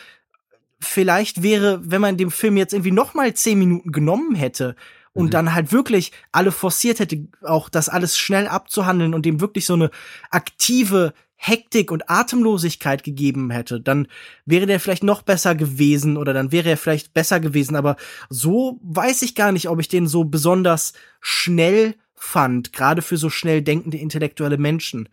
[0.79, 4.75] vielleicht wäre, wenn man dem Film jetzt irgendwie noch mal zehn Minuten genommen hätte
[5.15, 5.31] und mhm.
[5.31, 9.73] dann halt wirklich alle forciert hätte, auch das alles schnell abzuhandeln und dem wirklich so
[9.73, 9.89] eine
[10.29, 14.07] aktive Hektik und Atemlosigkeit gegeben hätte, dann
[14.45, 17.75] wäre der vielleicht noch besser gewesen oder dann wäre er vielleicht besser gewesen.
[17.75, 17.95] Aber
[18.29, 23.29] so weiß ich gar nicht, ob ich den so besonders schnell fand, gerade für so
[23.29, 25.09] schnell denkende intellektuelle Menschen.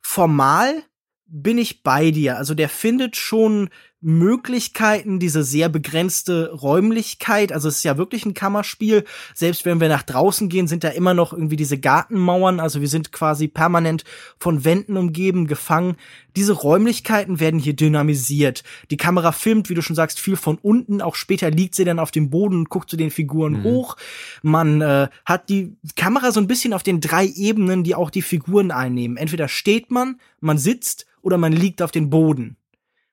[0.00, 0.82] Formal
[1.26, 2.36] bin ich bei dir.
[2.36, 3.70] Also der findet schon
[4.02, 7.52] Möglichkeiten, diese sehr begrenzte Räumlichkeit.
[7.52, 9.04] Also es ist ja wirklich ein Kammerspiel.
[9.34, 12.60] Selbst wenn wir nach draußen gehen, sind da immer noch irgendwie diese Gartenmauern.
[12.60, 14.04] Also wir sind quasi permanent
[14.38, 15.96] von Wänden umgeben, gefangen.
[16.34, 18.64] Diese Räumlichkeiten werden hier dynamisiert.
[18.90, 21.02] Die Kamera filmt, wie du schon sagst, viel von unten.
[21.02, 23.64] Auch später liegt sie dann auf dem Boden und guckt zu den Figuren mhm.
[23.64, 23.96] hoch.
[24.42, 28.22] Man äh, hat die Kamera so ein bisschen auf den drei Ebenen, die auch die
[28.22, 29.18] Figuren einnehmen.
[29.18, 32.56] Entweder steht man, man sitzt oder man liegt auf dem Boden.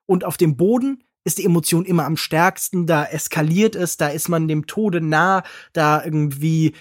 [0.08, 4.30] Und auf dem Boden ist die Emotion immer am stärksten, da eskaliert es, da ist
[4.30, 5.43] man dem Tode nah,
[5.74, 6.74] da irgendwie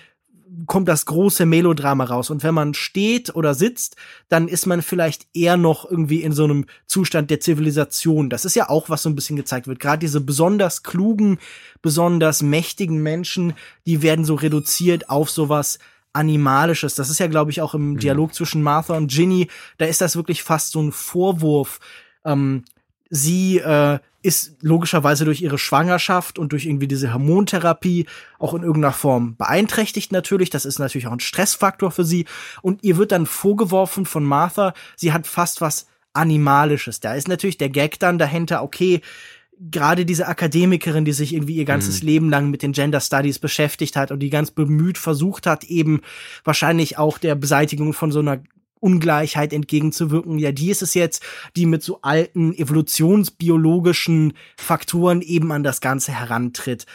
[0.67, 2.31] kommt das große Melodrama raus.
[2.31, 3.97] Und wenn man steht oder sitzt,
[4.29, 8.31] dann ist man vielleicht eher noch irgendwie in so einem Zustand der Zivilisation.
[8.31, 9.81] Das ist ja auch, was so ein bisschen gezeigt wird.
[9.81, 11.39] Gerade diese besonders klugen,
[11.83, 13.55] besonders mächtigen Menschen,
[13.87, 15.79] die werden so reduziert auf sowas
[16.13, 16.95] Animalisches.
[16.95, 17.99] Das ist ja, glaube ich, auch im mhm.
[17.99, 21.81] Dialog zwischen Martha und Ginny, da ist das wirklich fast so ein Vorwurf.
[22.25, 22.65] Ähm,
[23.11, 28.07] sie äh, ist logischerweise durch ihre Schwangerschaft und durch irgendwie diese Hormontherapie
[28.39, 30.51] auch in irgendeiner Form beeinträchtigt natürlich.
[30.51, 32.27] Das ist natürlich auch ein Stressfaktor für sie.
[32.61, 37.01] Und ihr wird dann vorgeworfen von Martha, sie hat fast was Animalisches.
[37.01, 39.01] Da ist natürlich der Gag dann dahinter, okay,
[39.59, 42.09] gerade diese Akademikerin, die sich irgendwie ihr ganzes mhm.
[42.09, 46.01] Leben lang mit den Gender Studies beschäftigt hat und die ganz bemüht versucht hat, eben
[46.45, 48.41] wahrscheinlich auch der Beseitigung von so einer
[48.81, 50.39] Ungleichheit entgegenzuwirken.
[50.39, 51.23] Ja, die ist es jetzt,
[51.57, 56.87] die mit so alten evolutionsbiologischen Faktoren eben an das Ganze herantritt.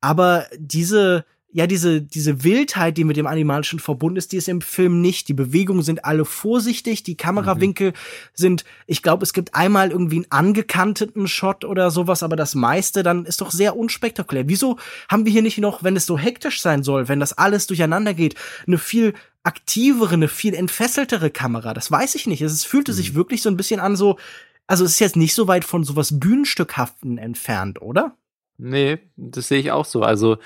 [0.00, 4.60] Aber diese ja, diese, diese Wildheit, die mit dem Animalischen verbunden ist, die ist im
[4.60, 5.26] Film nicht.
[5.26, 7.94] Die Bewegungen sind alle vorsichtig, die Kamerawinkel mhm.
[8.34, 13.02] sind, ich glaube, es gibt einmal irgendwie einen angekanteten Shot oder sowas, aber das meiste
[13.02, 14.48] dann ist doch sehr unspektakulär.
[14.48, 17.66] Wieso haben wir hier nicht noch, wenn es so hektisch sein soll, wenn das alles
[17.66, 18.36] durcheinander geht,
[18.68, 21.74] eine viel aktivere, eine viel entfesseltere Kamera?
[21.74, 22.42] Das weiß ich nicht.
[22.42, 22.96] Es fühlte mhm.
[22.96, 24.18] sich wirklich so ein bisschen an so,
[24.66, 28.16] also es ist jetzt nicht so weit von sowas Bühnenstückhaften entfernt, oder?
[28.58, 30.02] Nee, das sehe ich auch so.
[30.02, 30.38] Also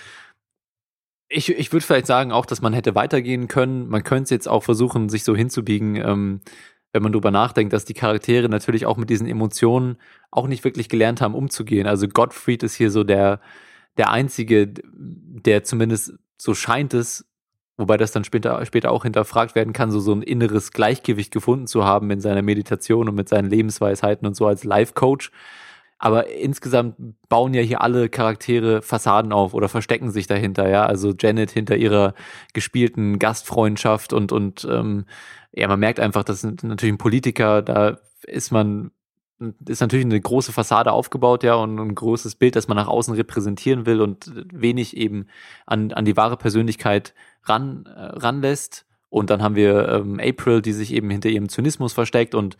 [1.28, 3.88] ich, ich würde vielleicht sagen auch, dass man hätte weitergehen können.
[3.88, 6.40] Man könnte es jetzt auch versuchen, sich so hinzubiegen, ähm,
[6.92, 9.96] wenn man drüber nachdenkt, dass die Charaktere natürlich auch mit diesen Emotionen
[10.30, 11.88] auch nicht wirklich gelernt haben, umzugehen.
[11.88, 13.40] Also Gottfried ist hier so der,
[13.96, 17.26] der Einzige, der zumindest so scheint es,
[17.76, 21.66] wobei das dann später, später auch hinterfragt werden kann, so, so ein inneres Gleichgewicht gefunden
[21.66, 25.30] zu haben in seiner Meditation und mit seinen Lebensweisheiten und so als Life-Coach.
[25.98, 26.96] Aber insgesamt
[27.28, 30.84] bauen ja hier alle Charaktere Fassaden auf oder verstecken sich dahinter, ja.
[30.86, 32.14] Also Janet hinter ihrer
[32.52, 35.06] gespielten Gastfreundschaft und, und ähm,
[35.52, 38.90] ja, man merkt einfach, das sind natürlich ein Politiker, da ist man
[39.66, 43.14] ist natürlich eine große Fassade aufgebaut, ja, und ein großes Bild, das man nach außen
[43.14, 45.26] repräsentieren will und wenig eben
[45.66, 48.86] an, an die wahre Persönlichkeit ran, äh, ranlässt.
[49.08, 52.56] Und dann haben wir ähm, April, die sich eben hinter ihrem Zynismus versteckt und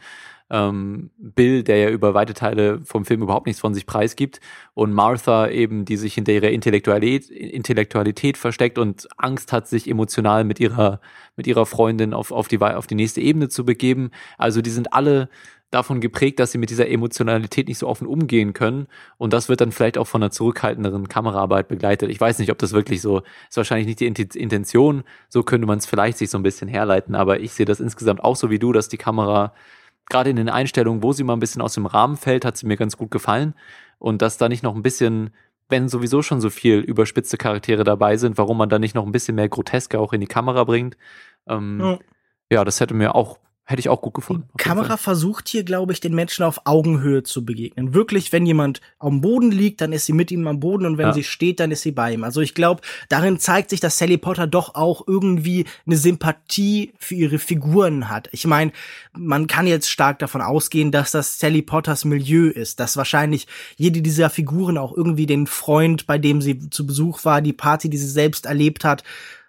[0.51, 4.41] ähm, Bill, der ja über weite Teile vom Film überhaupt nichts von sich preisgibt,
[4.75, 10.45] und Martha eben, die sich hinter ihrer Intellektualität, Intellektualität versteckt und Angst hat, sich emotional
[10.45, 11.01] mit ihrer,
[11.37, 14.11] mit ihrer Freundin auf, auf, die, auf die nächste Ebene zu begeben.
[14.39, 15.29] Also die sind alle
[15.75, 18.87] davon geprägt, dass sie mit dieser Emotionalität nicht so offen umgehen können.
[19.19, 22.11] Und das wird dann vielleicht auch von einer zurückhaltenderen Kameraarbeit begleitet.
[22.11, 23.57] Ich weiß nicht, ob das wirklich so ist.
[23.57, 25.03] Wahrscheinlich nicht die Intention.
[25.29, 27.15] So könnte man es vielleicht sich so ein bisschen herleiten.
[27.15, 29.53] Aber ich sehe das insgesamt auch so wie du, dass die Kamera
[30.09, 32.67] gerade in den Einstellungen, wo sie mal ein bisschen aus dem Rahmen fällt, hat sie
[32.67, 33.55] mir ganz gut gefallen.
[33.99, 35.31] Und dass da nicht noch ein bisschen,
[35.69, 39.13] wenn sowieso schon so viel überspitzte Charaktere dabei sind, warum man da nicht noch ein
[39.13, 40.97] bisschen mehr Groteske auch in die Kamera bringt.
[41.49, 41.99] Ähm, ja.
[42.51, 44.47] ja, das hätte mir auch Hätte ich auch gut gefunden.
[44.53, 47.95] Die Kamera versucht hier, glaube ich, den Menschen auf Augenhöhe zu begegnen.
[47.95, 51.07] Wirklich, wenn jemand am Boden liegt, dann ist sie mit ihm am Boden und wenn
[51.07, 51.13] ja.
[51.15, 52.25] sie steht, dann ist sie bei ihm.
[52.25, 57.15] Also ich glaube, darin zeigt sich, dass Sally Potter doch auch irgendwie eine Sympathie für
[57.15, 58.29] ihre Figuren hat.
[58.33, 58.71] Ich meine,
[59.15, 63.47] man kann jetzt stark davon ausgehen, dass das Sally Potters Milieu ist, dass wahrscheinlich
[63.77, 67.89] jede dieser Figuren auch irgendwie den Freund, bei dem sie zu Besuch war, die Party,
[67.89, 69.05] die sie selbst erlebt hat,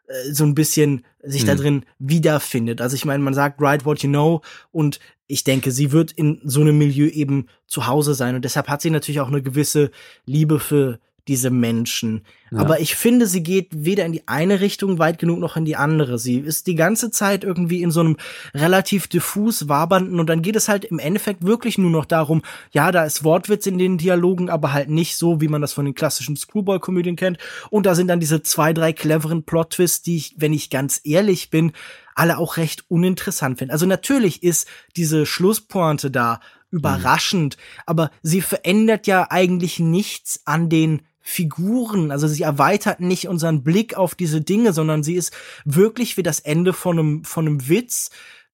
[0.08, 1.48] äh, so ein bisschen sich mhm.
[1.48, 2.82] da drin wiederfindet.
[2.82, 4.42] Also ich meine, man sagt, write what you know
[4.72, 8.68] und ich denke, sie wird in so einem Milieu eben zu Hause sein und deshalb
[8.68, 9.92] hat sie natürlich auch eine gewisse
[10.26, 12.24] Liebe für diese Menschen.
[12.52, 12.60] Ja.
[12.60, 15.76] Aber ich finde, sie geht weder in die eine Richtung weit genug noch in die
[15.76, 16.20] andere.
[16.20, 18.18] Sie ist die ganze Zeit irgendwie in so einem
[18.54, 22.92] relativ diffus wabernden und dann geht es halt im Endeffekt wirklich nur noch darum, ja,
[22.92, 25.96] da ist Wortwitz in den Dialogen, aber halt nicht so, wie man das von den
[25.96, 27.40] klassischen Screwball-Komödien kennt.
[27.70, 31.50] Und da sind dann diese zwei, drei cleveren Plot-Twists, die ich, wenn ich ganz ehrlich
[31.50, 31.72] bin,
[32.14, 33.74] alle auch recht uninteressant finde.
[33.74, 36.40] Also natürlich ist diese Schlusspointe da
[36.72, 37.82] überraschend, mhm.
[37.86, 43.98] aber sie verändert ja eigentlich nichts an den Figuren, also sie erweitert nicht unseren Blick
[43.98, 45.34] auf diese Dinge, sondern sie ist
[45.66, 48.12] wirklich wie das Ende von einem, von einem Witz,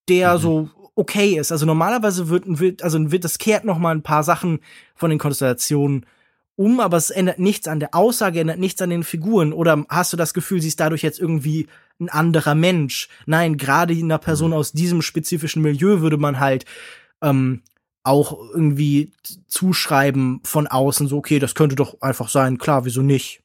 [0.08, 0.42] der mhm.
[0.42, 1.52] so okay ist.
[1.52, 4.62] Also normalerweise wird ein Witz, also wird das kehrt noch mal ein paar Sachen
[4.96, 6.06] von den Konstellationen
[6.56, 9.52] um, aber es ändert nichts an der Aussage, ändert nichts an den Figuren.
[9.52, 11.68] Oder hast du das Gefühl, sie ist dadurch jetzt irgendwie
[12.00, 13.10] ein anderer Mensch?
[13.26, 14.58] Nein, gerade in einer Person mhm.
[14.58, 16.66] aus diesem spezifischen Milieu würde man halt
[17.22, 17.64] ähm,
[18.04, 19.12] auch irgendwie
[19.48, 23.44] zuschreiben von außen, so, okay, das könnte doch einfach sein, klar, wieso nicht?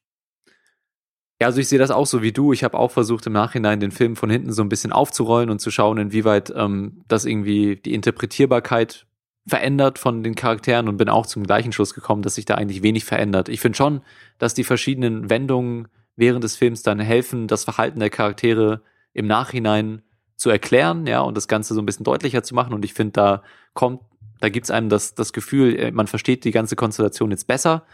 [1.41, 2.55] Ja, also ich sehe das auch so wie du.
[2.55, 5.61] Ich habe auch versucht, im Nachhinein den Film von hinten so ein bisschen aufzurollen und
[5.61, 9.07] zu schauen, inwieweit ähm, das irgendwie die Interpretierbarkeit
[9.47, 12.83] verändert von den Charakteren und bin auch zum gleichen Schluss gekommen, dass sich da eigentlich
[12.83, 13.49] wenig verändert.
[13.49, 14.01] Ich finde schon,
[14.39, 18.81] dass die verschiedenen Wendungen während des Films dann helfen, das Verhalten der Charaktere
[19.13, 20.03] im Nachhinein
[20.37, 22.75] zu erklären, ja, und das Ganze so ein bisschen deutlicher zu machen.
[22.75, 23.43] Und ich finde, da
[23.73, 24.01] kommt
[24.41, 27.85] da gibt es einem das, das Gefühl, äh, man versteht die ganze Konstellation jetzt besser.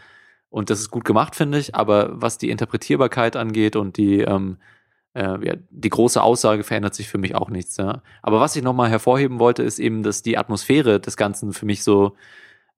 [0.49, 1.75] Und das ist gut gemacht, finde ich.
[1.75, 4.57] Aber was die Interpretierbarkeit angeht und die, ähm,
[5.15, 7.77] äh, ja, die große Aussage verändert sich für mich auch nichts.
[7.77, 8.01] Ja.
[8.21, 11.83] Aber was ich nochmal hervorheben wollte, ist eben, dass die Atmosphäre des Ganzen für mich
[11.83, 12.15] so,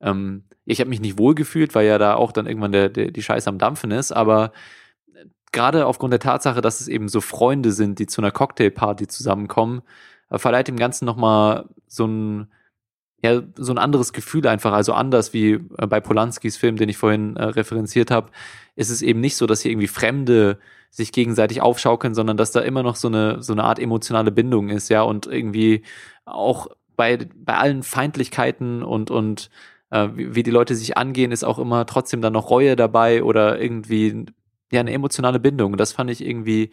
[0.01, 3.12] ähm, ich habe mich nicht wohl gefühlt, weil ja da auch dann irgendwann der, der,
[3.12, 4.12] die Scheiße am Dampfen ist.
[4.12, 4.54] Aber
[5.13, 9.08] äh, gerade aufgrund der Tatsache, dass es eben so Freunde sind, die zu einer Cocktailparty
[9.08, 9.82] zusammenkommen,
[10.30, 12.47] äh, verleiht dem Ganzen nochmal so ein
[13.25, 16.97] ja, so ein anderes Gefühl einfach, also anders wie äh, bei Polanskis Film, den ich
[16.97, 18.29] vorhin äh, referenziert habe,
[18.75, 20.59] ist es eben nicht so, dass hier irgendwie Fremde
[20.91, 24.69] sich gegenseitig aufschaukeln, sondern dass da immer noch so eine, so eine Art emotionale Bindung
[24.69, 25.83] ist, ja, und irgendwie
[26.25, 29.49] auch bei, bei allen Feindlichkeiten und, und
[29.89, 33.23] äh, wie, wie die Leute sich angehen, ist auch immer trotzdem dann noch Reue dabei
[33.23, 34.25] oder irgendwie
[34.71, 35.77] ja eine emotionale Bindung.
[35.77, 36.71] Das fand ich irgendwie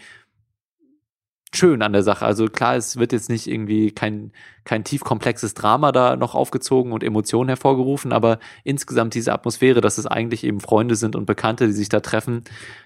[1.55, 2.25] schön an der Sache.
[2.25, 4.33] Also klar, es wird jetzt nicht irgendwie kein,
[4.65, 9.99] kein tief komplexes Drama da noch aufgezogen und Emotionen hervorgerufen, aber insgesamt diese Atmosphäre, dass
[9.99, 12.45] es eigentlich eben Freunde sind und Bekannte, die sich da treffen,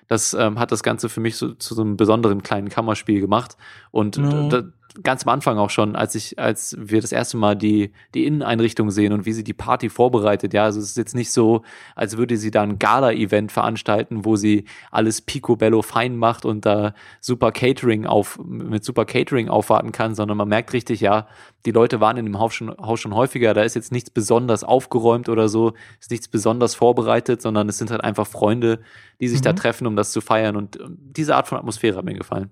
[0.09, 3.57] das ähm, hat das Ganze für mich so, zu so einem besonderen kleinen Kammerspiel gemacht.
[3.91, 4.51] Und mhm.
[4.51, 4.62] da,
[5.03, 8.91] ganz am Anfang auch schon, als ich, als wir das erste Mal die, die Inneneinrichtung
[8.91, 10.55] sehen und wie sie die Party vorbereitet.
[10.55, 11.62] Ja, also es ist jetzt nicht so,
[11.95, 16.95] als würde sie da ein Gala-Event veranstalten, wo sie alles picobello fein macht und da
[17.21, 21.27] super Catering auf, mit super Catering aufwarten kann, sondern man merkt richtig, ja,
[21.66, 24.64] die Leute waren in dem Haus schon, Haus schon häufiger, da ist jetzt nichts besonders
[24.64, 28.81] aufgeräumt oder so, ist nichts besonders vorbereitet, sondern es sind halt einfach Freunde,
[29.20, 29.44] die sich mhm.
[29.44, 32.50] da treffen, um das zu feiern und diese Art von Atmosphäre hat mir gefallen.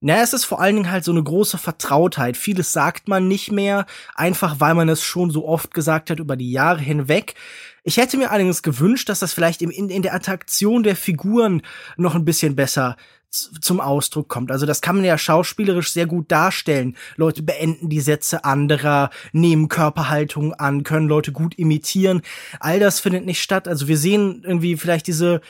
[0.00, 2.36] Naja, es ist vor allen Dingen halt so eine große Vertrautheit.
[2.36, 6.36] Vieles sagt man nicht mehr, einfach weil man es schon so oft gesagt hat über
[6.36, 7.34] die Jahre hinweg.
[7.82, 11.62] Ich hätte mir allerdings gewünscht, dass das vielleicht in, in der Attraktion der Figuren
[11.96, 12.96] noch ein bisschen besser
[13.60, 14.50] zum Ausdruck kommt.
[14.50, 16.96] Also das kann man ja schauspielerisch sehr gut darstellen.
[17.16, 22.22] Leute beenden die Sätze anderer, nehmen Körperhaltung an, können Leute gut imitieren.
[22.60, 23.68] All das findet nicht statt.
[23.68, 25.40] Also wir sehen irgendwie vielleicht diese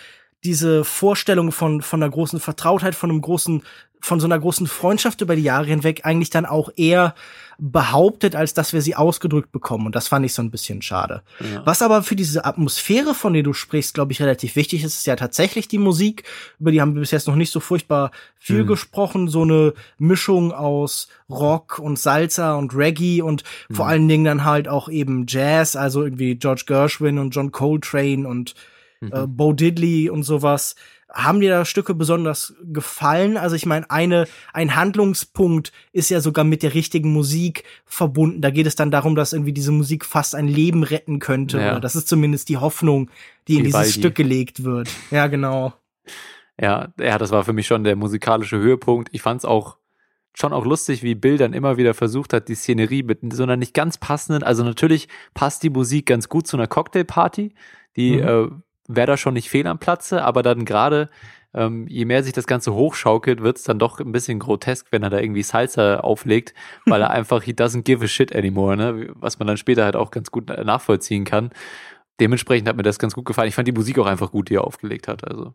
[0.44, 3.62] diese Vorstellung von von einer großen Vertrautheit, von einem großen
[4.00, 7.14] von so einer großen Freundschaft über die Jahre hinweg eigentlich dann auch eher
[7.58, 9.86] behauptet, als dass wir sie ausgedrückt bekommen.
[9.86, 11.22] Und das fand ich so ein bisschen schade.
[11.40, 11.64] Ja.
[11.64, 15.06] Was aber für diese Atmosphäre, von der du sprichst, glaube ich, relativ wichtig ist, ist
[15.06, 16.24] ja tatsächlich die Musik.
[16.60, 18.66] Über die haben wir bis jetzt noch nicht so furchtbar viel mhm.
[18.66, 19.28] gesprochen.
[19.28, 23.74] So eine Mischung aus Rock und Salsa und Reggae und mhm.
[23.74, 28.28] vor allen Dingen dann halt auch eben Jazz, also irgendwie George Gershwin und John Coltrane
[28.28, 28.54] und
[29.00, 29.12] mhm.
[29.12, 30.76] äh, Bo Diddley und sowas.
[31.12, 33.36] Haben dir da Stücke besonders gefallen?
[33.36, 38.40] Also ich meine, eine ein Handlungspunkt ist ja sogar mit der richtigen Musik verbunden.
[38.40, 41.60] Da geht es dann darum, dass irgendwie diese Musik fast ein Leben retten könnte.
[41.60, 41.72] Ja.
[41.72, 43.10] Oder das ist zumindest die Hoffnung,
[43.48, 44.90] die, die in dieses Stück gelegt wird.
[45.10, 45.72] Ja, genau.
[46.60, 49.08] Ja, ja, das war für mich schon der musikalische Höhepunkt.
[49.12, 49.76] Ich fand es auch
[50.36, 53.56] schon auch lustig, wie Bill dann immer wieder versucht hat, die Szenerie mit so einer
[53.56, 57.54] nicht ganz passenden, also natürlich passt die Musik ganz gut zu einer Cocktailparty,
[57.96, 58.22] die mhm.
[58.22, 58.48] äh,
[58.88, 61.08] wäre da schon nicht fehl am Platze, aber dann gerade,
[61.54, 65.02] ähm, je mehr sich das Ganze hochschaukelt, wird es dann doch ein bisschen grotesk, wenn
[65.02, 69.08] er da irgendwie Salsa auflegt, weil er einfach, he doesn't give a shit anymore, ne?
[69.14, 71.50] Was man dann später halt auch ganz gut nachvollziehen kann.
[72.20, 73.48] Dementsprechend hat mir das ganz gut gefallen.
[73.48, 75.26] Ich fand die Musik auch einfach gut, die er aufgelegt hat.
[75.28, 75.54] Also.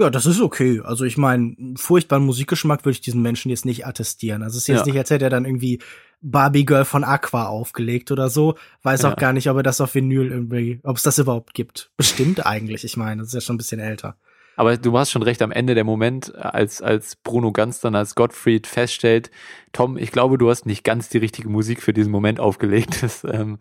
[0.00, 0.80] Ja, das ist okay.
[0.84, 4.42] Also ich meine, furchtbaren Musikgeschmack würde ich diesen Menschen jetzt nicht attestieren.
[4.42, 4.86] Also es ist jetzt ja.
[4.86, 5.80] nicht, als hätte er dann irgendwie
[6.20, 8.56] Barbie Girl von Aqua aufgelegt oder so.
[8.82, 9.12] Weiß ja.
[9.12, 11.90] auch gar nicht, ob er das auf Vinyl irgendwie, ob es das überhaupt gibt.
[11.96, 12.84] Bestimmt eigentlich.
[12.84, 14.16] Ich meine, das ist ja schon ein bisschen älter.
[14.58, 18.16] Aber du hast schon recht, am Ende der Moment, als, als Bruno Ganz dann als
[18.16, 19.30] Gottfried feststellt,
[19.72, 22.98] Tom, ich glaube, du hast nicht ganz die richtige Musik für diesen Moment aufgelegt.
[23.02, 23.58] Das, ähm,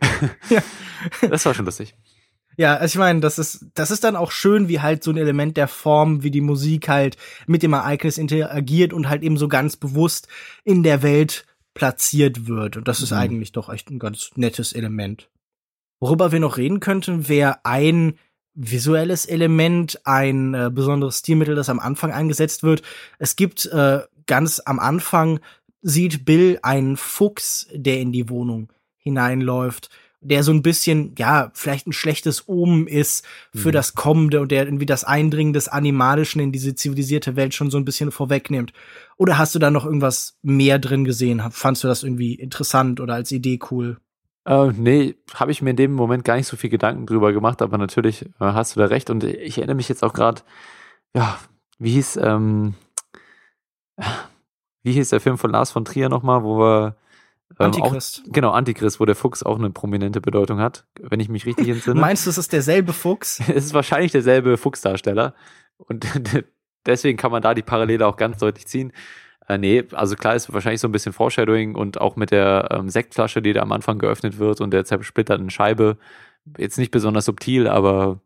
[0.50, 0.62] ja.
[1.30, 1.94] das war schon lustig.
[2.56, 5.16] Ja, also ich meine, das ist, das ist dann auch schön, wie halt so ein
[5.16, 9.48] Element der Form, wie die Musik halt mit dem Ereignis interagiert und halt eben so
[9.48, 10.28] ganz bewusst
[10.64, 12.76] in der Welt platziert wird.
[12.76, 13.18] Und das ist mhm.
[13.18, 15.28] eigentlich doch echt ein ganz nettes Element.
[16.00, 18.18] Worüber wir noch reden könnten, wäre ein
[18.54, 22.82] visuelles Element, ein äh, besonderes Stilmittel, das am Anfang eingesetzt wird.
[23.18, 25.40] Es gibt äh, ganz am Anfang
[25.82, 29.90] sieht Bill einen Fuchs, der in die Wohnung hineinläuft
[30.24, 33.72] der so ein bisschen, ja, vielleicht ein schlechtes Omen ist für mhm.
[33.72, 37.76] das Kommende und der irgendwie das Eindringen des Animalischen in diese zivilisierte Welt schon so
[37.76, 38.72] ein bisschen vorwegnimmt.
[39.16, 41.42] Oder hast du da noch irgendwas mehr drin gesehen?
[41.50, 43.98] Fandst du das irgendwie interessant oder als Idee cool?
[44.46, 47.62] Äh, nee, habe ich mir in dem Moment gar nicht so viel Gedanken drüber gemacht,
[47.62, 49.10] aber natürlich äh, hast du da recht.
[49.10, 50.42] Und ich erinnere mich jetzt auch gerade,
[51.14, 51.38] ja,
[51.78, 52.74] wie hieß, ähm,
[54.82, 56.96] wie hieß der Film von Lars von Trier nochmal, wo wir
[57.58, 58.22] ähm, Antichrist.
[58.26, 61.68] Auch, genau, Antichrist, wo der Fuchs auch eine prominente Bedeutung hat, wenn ich mich richtig
[61.68, 62.00] entsinne.
[62.00, 63.40] Meinst du, es ist derselbe Fuchs?
[63.48, 65.34] es ist wahrscheinlich derselbe Fuchsdarsteller.
[65.76, 66.06] Und
[66.86, 68.92] deswegen kann man da die Parallele auch ganz deutlich ziehen.
[69.48, 72.88] Äh, nee, also klar ist wahrscheinlich so ein bisschen Foreshadowing und auch mit der ähm,
[72.88, 75.98] Sektflasche, die da am Anfang geöffnet wird und der zersplitterten Scheibe.
[76.58, 78.20] Jetzt nicht besonders subtil, aber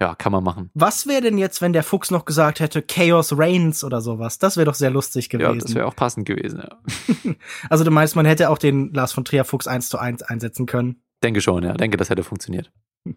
[0.00, 0.70] ja, kann man machen.
[0.74, 4.38] Was wäre denn jetzt, wenn der Fuchs noch gesagt hätte, Chaos Reigns oder sowas?
[4.38, 5.54] Das wäre doch sehr lustig gewesen.
[5.54, 7.34] Ja, das wäre auch passend gewesen, ja.
[7.70, 10.66] also du meinst, man hätte auch den Lars von Trier Fuchs eins zu eins einsetzen
[10.66, 11.02] können?
[11.22, 11.72] Denke schon, ja.
[11.72, 12.70] Denke, das hätte funktioniert.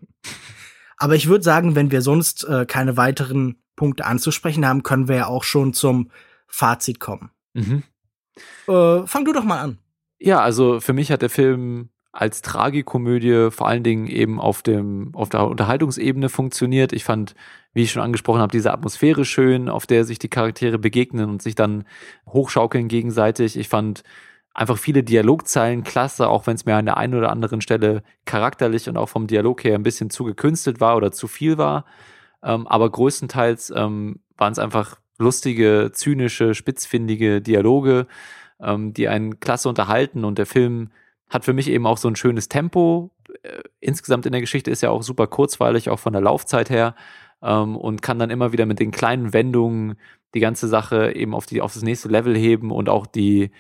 [0.98, 5.16] Aber ich würde sagen, wenn wir sonst äh, keine weiteren Punkte anzusprechen haben, können wir
[5.16, 6.12] ja auch schon zum
[6.48, 7.32] Fazit kommen.
[7.54, 7.84] Mhm.
[8.68, 9.80] Äh, fang du doch mal an.
[10.20, 15.12] Ja, also für mich hat der Film als Tragikomödie vor allen Dingen eben auf dem
[15.14, 16.92] auf der Unterhaltungsebene funktioniert.
[16.92, 17.36] Ich fand,
[17.74, 21.42] wie ich schon angesprochen habe, diese Atmosphäre schön, auf der sich die Charaktere begegnen und
[21.42, 21.86] sich dann
[22.28, 23.58] hochschaukeln gegenseitig.
[23.58, 24.04] Ich fand
[24.54, 28.90] einfach viele Dialogzeilen klasse, auch wenn es mir an der einen oder anderen Stelle charakterlich
[28.90, 31.86] und auch vom Dialog her ein bisschen zu gekünstelt war oder zu viel war.
[32.44, 38.08] Ähm, aber größtenteils ähm, waren es einfach lustige, zynische, spitzfindige Dialoge,
[38.60, 40.90] ähm, die einen klasse unterhalten und der Film
[41.30, 43.12] hat für mich eben auch so ein schönes Tempo.
[43.44, 46.96] Äh, insgesamt in der Geschichte ist ja auch super kurzweilig, auch von der Laufzeit her.
[47.42, 49.96] Ähm, und kann dann immer wieder mit den kleinen Wendungen
[50.34, 53.52] die ganze Sache eben auf, die, auf das nächste Level heben und auch die,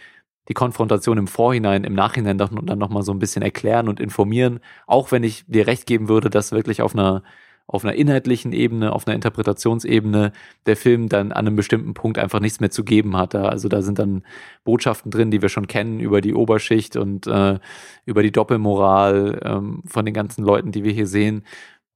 [0.50, 4.60] die Konfrontation im Vorhinein, im Nachhinein dann, dann nochmal so ein bisschen erklären und informieren.
[4.88, 7.24] Auch wenn ich dir recht geben würde, dass wirklich auf einer
[7.70, 10.32] auf einer inhaltlichen Ebene, auf einer Interpretationsebene
[10.66, 13.48] der Film dann an einem bestimmten Punkt einfach nichts mehr zu geben hatte.
[13.48, 14.24] Also da sind dann
[14.64, 17.60] Botschaften drin, die wir schon kennen über die Oberschicht und äh,
[18.06, 21.44] über die Doppelmoral ähm, von den ganzen Leuten, die wir hier sehen.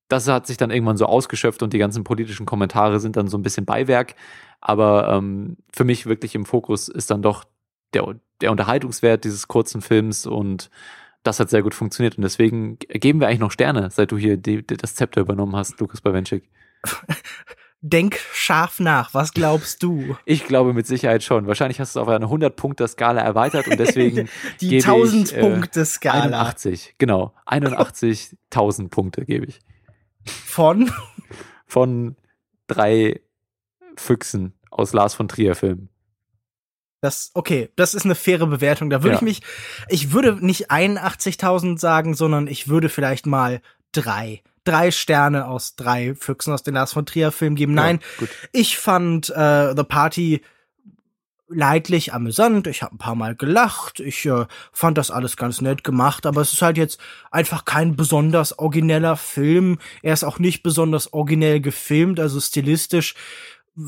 [0.10, 3.40] Das hat sich dann irgendwann so ausgeschöpft und die ganzen politischen Kommentare sind dann so
[3.40, 4.14] ein bisschen Beiwerk.
[4.62, 7.46] Aber ähm, für mich wirklich im Fokus ist dann doch
[7.96, 10.70] der, der Unterhaltungswert dieses kurzen Films und
[11.24, 12.18] das hat sehr gut funktioniert.
[12.18, 15.56] Und deswegen geben wir eigentlich noch Sterne, seit du hier die, die, das Zepter übernommen
[15.56, 16.50] hast, Lukas Bawenschik.
[17.86, 19.14] Denk scharf nach.
[19.14, 20.16] Was glaubst du?
[20.24, 21.48] Ich glaube mit Sicherheit schon.
[21.48, 24.30] Wahrscheinlich hast du es auf eine 100-Punkte-Skala erweitert und deswegen.
[24.62, 26.30] die 1000-Punkte-Skala.
[26.30, 27.34] Äh, 81, genau.
[27.46, 29.60] 81.000 Punkte gebe ich.
[30.26, 30.92] Von?
[31.68, 32.16] Von
[32.68, 33.20] drei
[33.98, 35.90] Füchsen aus Lars von Trier Filmen.
[37.04, 38.90] Das, okay, das ist eine faire Bewertung.
[38.90, 39.18] Da würde ja.
[39.18, 39.42] ich mich,
[39.90, 46.16] ich würde nicht 81.000 sagen, sondern ich würde vielleicht mal drei, drei Sterne aus drei
[46.16, 47.74] Füchsen aus den Lars von Trier Filmen geben.
[47.74, 50.44] Nein, ja, ich fand äh, The Party
[51.50, 52.68] leidlich amüsant.
[52.68, 54.00] Ich habe ein paar Mal gelacht.
[54.00, 57.02] Ich äh, fand das alles ganz nett gemacht, aber es ist halt jetzt
[57.32, 59.78] einfach kein besonders origineller Film.
[60.04, 63.16] Er ist auch nicht besonders originell gefilmt, also stilistisch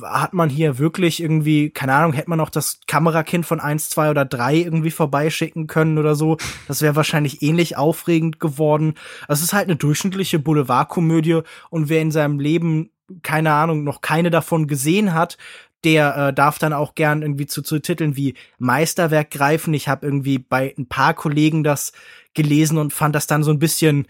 [0.04, 4.10] hat man hier wirklich irgendwie, keine Ahnung, hätte man auch das Kamerakind von eins, zwei
[4.10, 6.38] oder drei irgendwie vorbeischicken können oder so.
[6.68, 8.96] Das wäre wahrscheinlich ähnlich aufregend geworden.
[9.28, 12.90] Es ist halt eine durchschnittliche Boulevardkomödie und wer in seinem Leben,
[13.22, 15.38] keine Ahnung, noch keine davon gesehen hat,
[15.84, 19.76] der äh, darf dann auch gern irgendwie zu, zu Titeln wie Meisterwerk greifen.
[19.76, 21.92] Ich habe irgendwie bei ein paar Kollegen das
[22.34, 24.08] gelesen und fand das dann so ein bisschen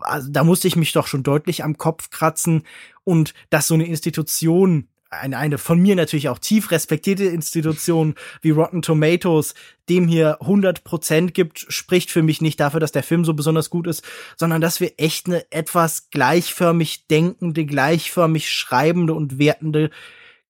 [0.00, 2.64] also da musste ich mich doch schon deutlich am Kopf kratzen
[3.04, 8.50] und dass so eine Institution eine, eine von mir natürlich auch tief respektierte Institution wie
[8.50, 9.54] Rotten Tomatoes
[9.88, 13.70] dem hier 100 Prozent gibt, spricht für mich nicht dafür, dass der Film so besonders
[13.70, 14.04] gut ist,
[14.36, 19.90] sondern dass wir echt eine etwas gleichförmig denkende, gleichförmig schreibende und wertende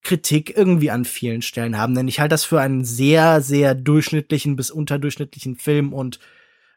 [0.03, 1.95] Kritik irgendwie an vielen Stellen haben.
[1.95, 6.21] Denn ich halte das für einen sehr, sehr durchschnittlichen bis unterdurchschnittlichen Film und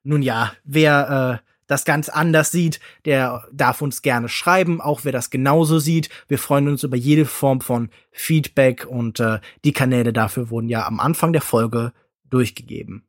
[0.04, 5.12] nun ja, wer äh, das ganz anders sieht, der darf uns gerne schreiben, auch wer
[5.12, 6.10] das genauso sieht.
[6.28, 10.86] Wir freuen uns über jede Form von Feedback und äh, die Kanäle dafür wurden ja
[10.86, 11.94] am Anfang der Folge
[12.30, 13.06] durchgegeben.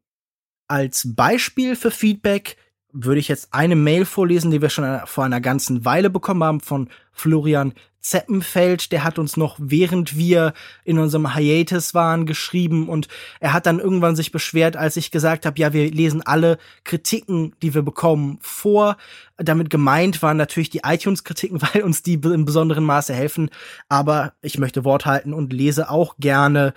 [0.68, 2.57] Als Beispiel für Feedback
[2.92, 6.61] würde ich jetzt eine Mail vorlesen, die wir schon vor einer ganzen Weile bekommen haben
[6.61, 7.74] von Florian
[8.05, 10.52] Zeppenfeld, der hat uns noch während wir
[10.84, 13.09] in unserem Hiatus waren geschrieben und
[13.40, 17.55] er hat dann irgendwann sich beschwert, als ich gesagt habe, ja, wir lesen alle Kritiken,
[17.62, 18.98] die wir bekommen, vor.
[19.38, 23.48] Damit gemeint waren natürlich die iTunes-Kritiken, weil uns die in besonderem Maße helfen,
[23.88, 26.74] aber ich möchte Wort halten und lese auch gerne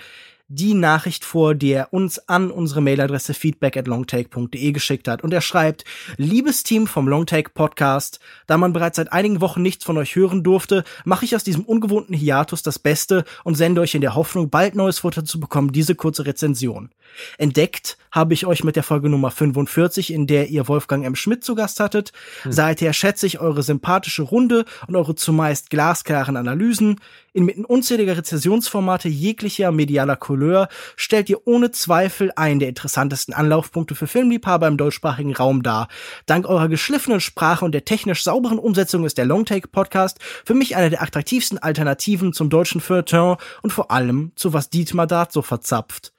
[0.49, 5.21] die Nachricht vor, die er uns an unsere Mailadresse feedback at longtake.de geschickt hat.
[5.21, 5.83] Und er schreibt,
[6.15, 10.43] liebes Team vom Longtake Podcast, da man bereits seit einigen Wochen nichts von euch hören
[10.43, 14.49] durfte, mache ich aus diesem ungewohnten Hiatus das Beste und sende euch in der Hoffnung,
[14.49, 16.91] bald neues Futter zu bekommen, diese kurze Rezension.
[17.37, 21.15] Entdeckt habe ich euch mit der Folge Nummer 45, in der ihr Wolfgang M.
[21.15, 22.11] Schmidt zu Gast hattet.
[22.41, 22.51] Hm.
[22.51, 26.99] Seither schätze ich eure sympathische Runde und eure zumeist glasklaren Analysen.
[27.33, 34.07] Inmitten unzähliger Rezessionsformate jeglicher medialer Couleur stellt ihr ohne Zweifel einen der interessantesten Anlaufpunkte für
[34.07, 35.87] Filmliebhaber im deutschsprachigen Raum dar.
[36.25, 40.75] Dank eurer geschliffenen Sprache und der technisch sauberen Umsetzung ist der Longtake Podcast für mich
[40.75, 45.43] eine der attraktivsten Alternativen zum deutschen Feuilleton und vor allem zu was Dietmar Dart so
[45.43, 46.16] verzapft.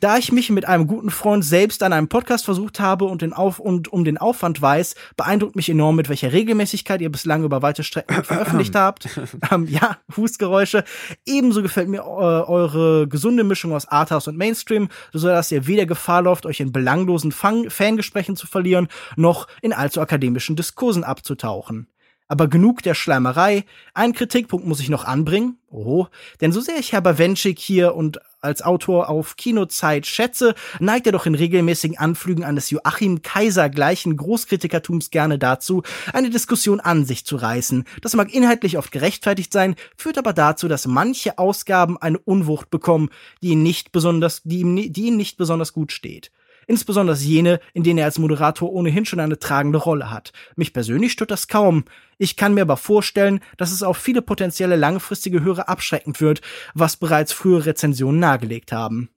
[0.00, 3.32] Da ich mich mit einem guten Freund selbst an einem Podcast versucht habe und, den
[3.32, 7.62] Auf und um den Aufwand weiß, beeindruckt mich enorm, mit welcher Regelmäßigkeit ihr bislang über
[7.62, 9.08] weite Strecken veröffentlicht habt.
[9.50, 10.84] Ähm, ja, Fußgeräusche.
[11.24, 15.86] Ebenso gefällt mir äh, eure gesunde Mischung aus Arthouse und Mainstream, so dass ihr weder
[15.86, 21.91] Gefahr lauft, euch in belanglosen Fang Fangesprächen zu verlieren, noch in allzu akademischen Diskursen abzutauchen.
[22.32, 23.66] Aber genug der Schleimerei.
[23.92, 25.58] Einen Kritikpunkt muss ich noch anbringen.
[25.68, 26.06] Oh,
[26.40, 31.12] denn so sehr ich Herr Bawenschik hier und als Autor auf Kinozeit schätze, neigt er
[31.12, 35.82] doch in regelmäßigen Anflügen eines Joachim Kaiser gleichen Großkritikertums gerne dazu,
[36.14, 37.84] eine Diskussion an sich zu reißen.
[38.00, 43.10] Das mag inhaltlich oft gerechtfertigt sein, führt aber dazu, dass manche Ausgaben eine Unwucht bekommen,
[43.42, 46.30] die ihn nicht besonders, die ihm, die ihm nicht besonders gut steht
[46.66, 50.32] insbesondere jene, in denen er als Moderator ohnehin schon eine tragende Rolle hat.
[50.56, 51.84] Mich persönlich stört das kaum.
[52.18, 56.40] Ich kann mir aber vorstellen, dass es auf viele potenzielle langfristige Hörer abschreckend wird,
[56.74, 59.10] was bereits frühere Rezensionen nahegelegt haben.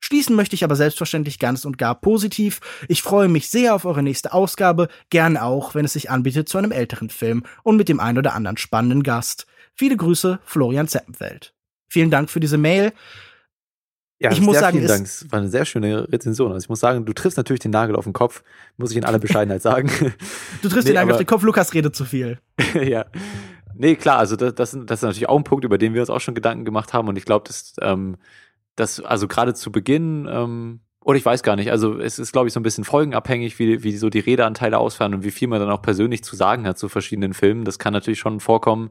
[0.00, 2.60] Schließen möchte ich aber selbstverständlich ganz und gar positiv.
[2.86, 6.58] Ich freue mich sehr auf eure nächste Ausgabe, gern auch, wenn es sich anbietet zu
[6.58, 9.46] einem älteren Film und mit dem ein oder anderen spannenden Gast.
[9.74, 11.52] Viele Grüße, Florian Zeppenfeld.
[11.88, 12.92] Vielen Dank für diese Mail.
[14.20, 15.06] Ja, ich muss sagen, vielen Dank.
[15.06, 16.52] Es war eine sehr schöne Rezension.
[16.52, 18.42] Also ich muss sagen, du triffst natürlich den Nagel auf den Kopf,
[18.76, 19.90] muss ich in aller Bescheidenheit sagen.
[20.60, 22.38] Du triffst nee, den Nagel auf den Kopf, Lukas redet zu viel.
[22.74, 23.06] ja.
[23.74, 26.10] Nee, klar, also das, das, das ist natürlich auch ein Punkt, über den wir uns
[26.10, 27.06] auch schon Gedanken gemacht haben.
[27.06, 28.16] Und ich glaube, dass, ähm,
[28.74, 32.48] dass also gerade zu Beginn, ähm, oder ich weiß gar nicht, also es ist, glaube
[32.48, 35.60] ich, so ein bisschen folgenabhängig, wie, wie so die Redeanteile ausfallen und wie viel man
[35.60, 37.64] dann auch persönlich zu sagen hat zu verschiedenen Filmen.
[37.64, 38.90] Das kann natürlich schon vorkommen,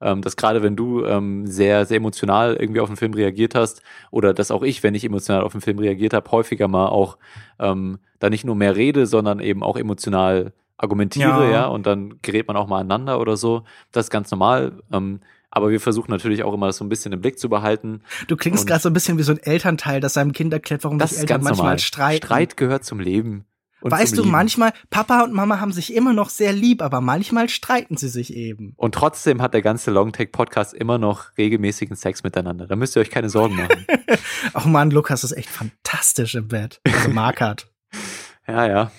[0.00, 3.82] ähm, dass gerade wenn du ähm, sehr, sehr emotional irgendwie auf den Film reagiert hast
[4.10, 7.18] oder dass auch ich, wenn ich emotional auf den Film reagiert habe, häufiger mal auch
[7.58, 11.50] ähm, da nicht nur mehr rede, sondern eben auch emotional argumentiere, ja.
[11.50, 13.64] ja, und dann gerät man auch mal aneinander oder so.
[13.92, 14.72] Das ist ganz normal.
[14.92, 15.20] Ähm,
[15.50, 18.02] aber wir versuchen natürlich auch immer das so ein bisschen im Blick zu behalten.
[18.26, 20.98] Du klingst gerade so ein bisschen wie so ein Elternteil, das seinem Kind erklärt, warum
[20.98, 21.78] das sich Eltern manchmal normal.
[21.78, 22.26] streiten.
[22.26, 23.46] Streit gehört zum Leben.
[23.80, 27.48] Und weißt du, manchmal, Papa und Mama haben sich immer noch sehr lieb, aber manchmal
[27.48, 28.72] streiten sie sich eben.
[28.76, 32.66] Und trotzdem hat der ganze Longtake-Podcast immer noch regelmäßigen Sex miteinander.
[32.66, 33.86] Da müsst ihr euch keine Sorgen machen.
[34.54, 36.80] Ach man, Lukas ist echt fantastisch im Bett.
[36.84, 37.70] Also Markert.
[38.48, 38.90] ja, ja.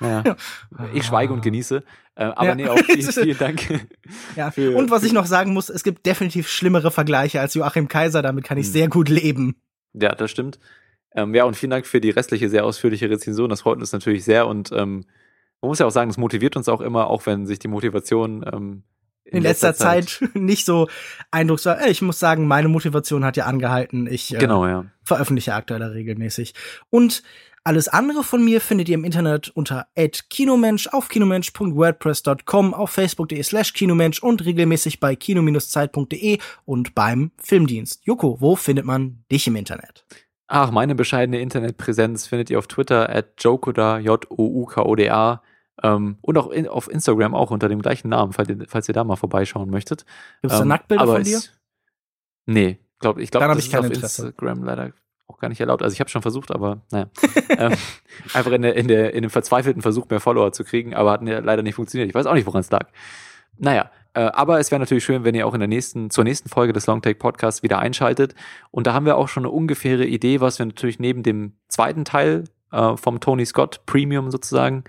[0.00, 0.22] Ja.
[0.92, 1.84] Ich schweige und genieße.
[2.16, 2.54] Äh, aber ja.
[2.54, 3.86] nee, auch vielen, vielen Dank.
[4.36, 4.52] ja.
[4.76, 8.44] Und was ich noch sagen muss, es gibt definitiv schlimmere Vergleiche als Joachim Kaiser, damit
[8.44, 8.72] kann ich hm.
[8.72, 9.56] sehr gut leben.
[9.92, 10.58] Ja, das stimmt.
[11.14, 13.50] Ähm, ja, und vielen Dank für die restliche, sehr ausführliche Rezension.
[13.50, 15.04] Das freut uns natürlich sehr und ähm,
[15.60, 18.44] man muss ja auch sagen, es motiviert uns auch immer, auch wenn sich die Motivation
[18.52, 18.82] ähm,
[19.24, 20.88] in, in letzter, letzter Zeit, Zeit, nicht so
[21.30, 21.78] eindrucksvoll.
[21.88, 24.06] Ich muss sagen, meine Motivation hat ja angehalten.
[24.06, 24.84] Ich äh, genau, ja.
[25.02, 26.54] veröffentliche aktuell regelmäßig.
[26.90, 27.22] Und
[27.66, 29.86] alles andere von mir findet ihr im Internet unter
[30.28, 38.04] @kinomensch auf kinomensch.wordpress.com, auf facebook.de slash kinomensch und regelmäßig bei kino-zeit.de und beim Filmdienst.
[38.04, 40.04] Joko, wo findet man dich im Internet?
[40.46, 45.42] Ach, meine bescheidene Internetpräsenz findet ihr auf Twitter at Jokoda, J-O-U-K-O-D-A.
[45.82, 48.94] Ähm, und auch in, auf Instagram auch unter dem gleichen Namen, falls ihr, falls ihr
[48.94, 50.04] da mal vorbeischauen möchtet.
[50.42, 51.38] Gibt es da ähm, Nacktbilder von dir?
[51.38, 51.60] Ist,
[52.46, 54.26] nee, glaub, ich glaube, das ich ist auf Interesse.
[54.26, 54.92] Instagram leider
[55.26, 55.82] auch gar nicht erlaubt.
[55.82, 57.08] Also ich habe schon versucht, aber naja.
[57.58, 57.72] ähm,
[58.34, 61.22] einfach in, der, in, der, in dem verzweifelten Versuch, mehr Follower zu kriegen, aber hat
[61.22, 62.08] leider nicht funktioniert.
[62.08, 62.88] Ich weiß auch nicht, woran es lag.
[63.56, 63.90] Naja,
[64.20, 66.86] aber es wäre natürlich schön, wenn ihr auch in der nächsten, zur nächsten Folge des
[66.86, 68.34] Longtake Podcasts wieder einschaltet.
[68.70, 72.04] Und da haben wir auch schon eine ungefähre Idee, was wir natürlich neben dem zweiten
[72.04, 74.84] Teil äh, vom Tony Scott Premium sozusagen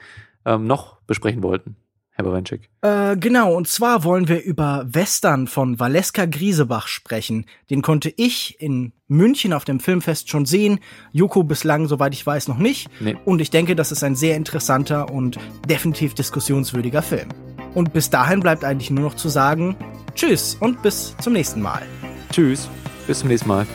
[0.45, 1.75] ähm, noch besprechen wollten.
[2.15, 2.69] Herr Bawenschik.
[2.81, 7.45] Äh, genau, und zwar wollen wir über Western von Valeska Griesebach sprechen.
[7.69, 10.79] Den konnte ich in München auf dem Filmfest schon sehen.
[11.11, 12.89] Joko bislang, soweit ich weiß, noch nicht.
[13.01, 13.17] Nee.
[13.25, 17.27] Und ich denke, das ist ein sehr interessanter und definitiv diskussionswürdiger Film.
[17.75, 19.75] Und bis dahin bleibt eigentlich nur noch zu sagen,
[20.15, 21.83] tschüss und bis zum nächsten Mal.
[22.31, 22.69] Tschüss,
[23.05, 23.67] bis zum nächsten Mal.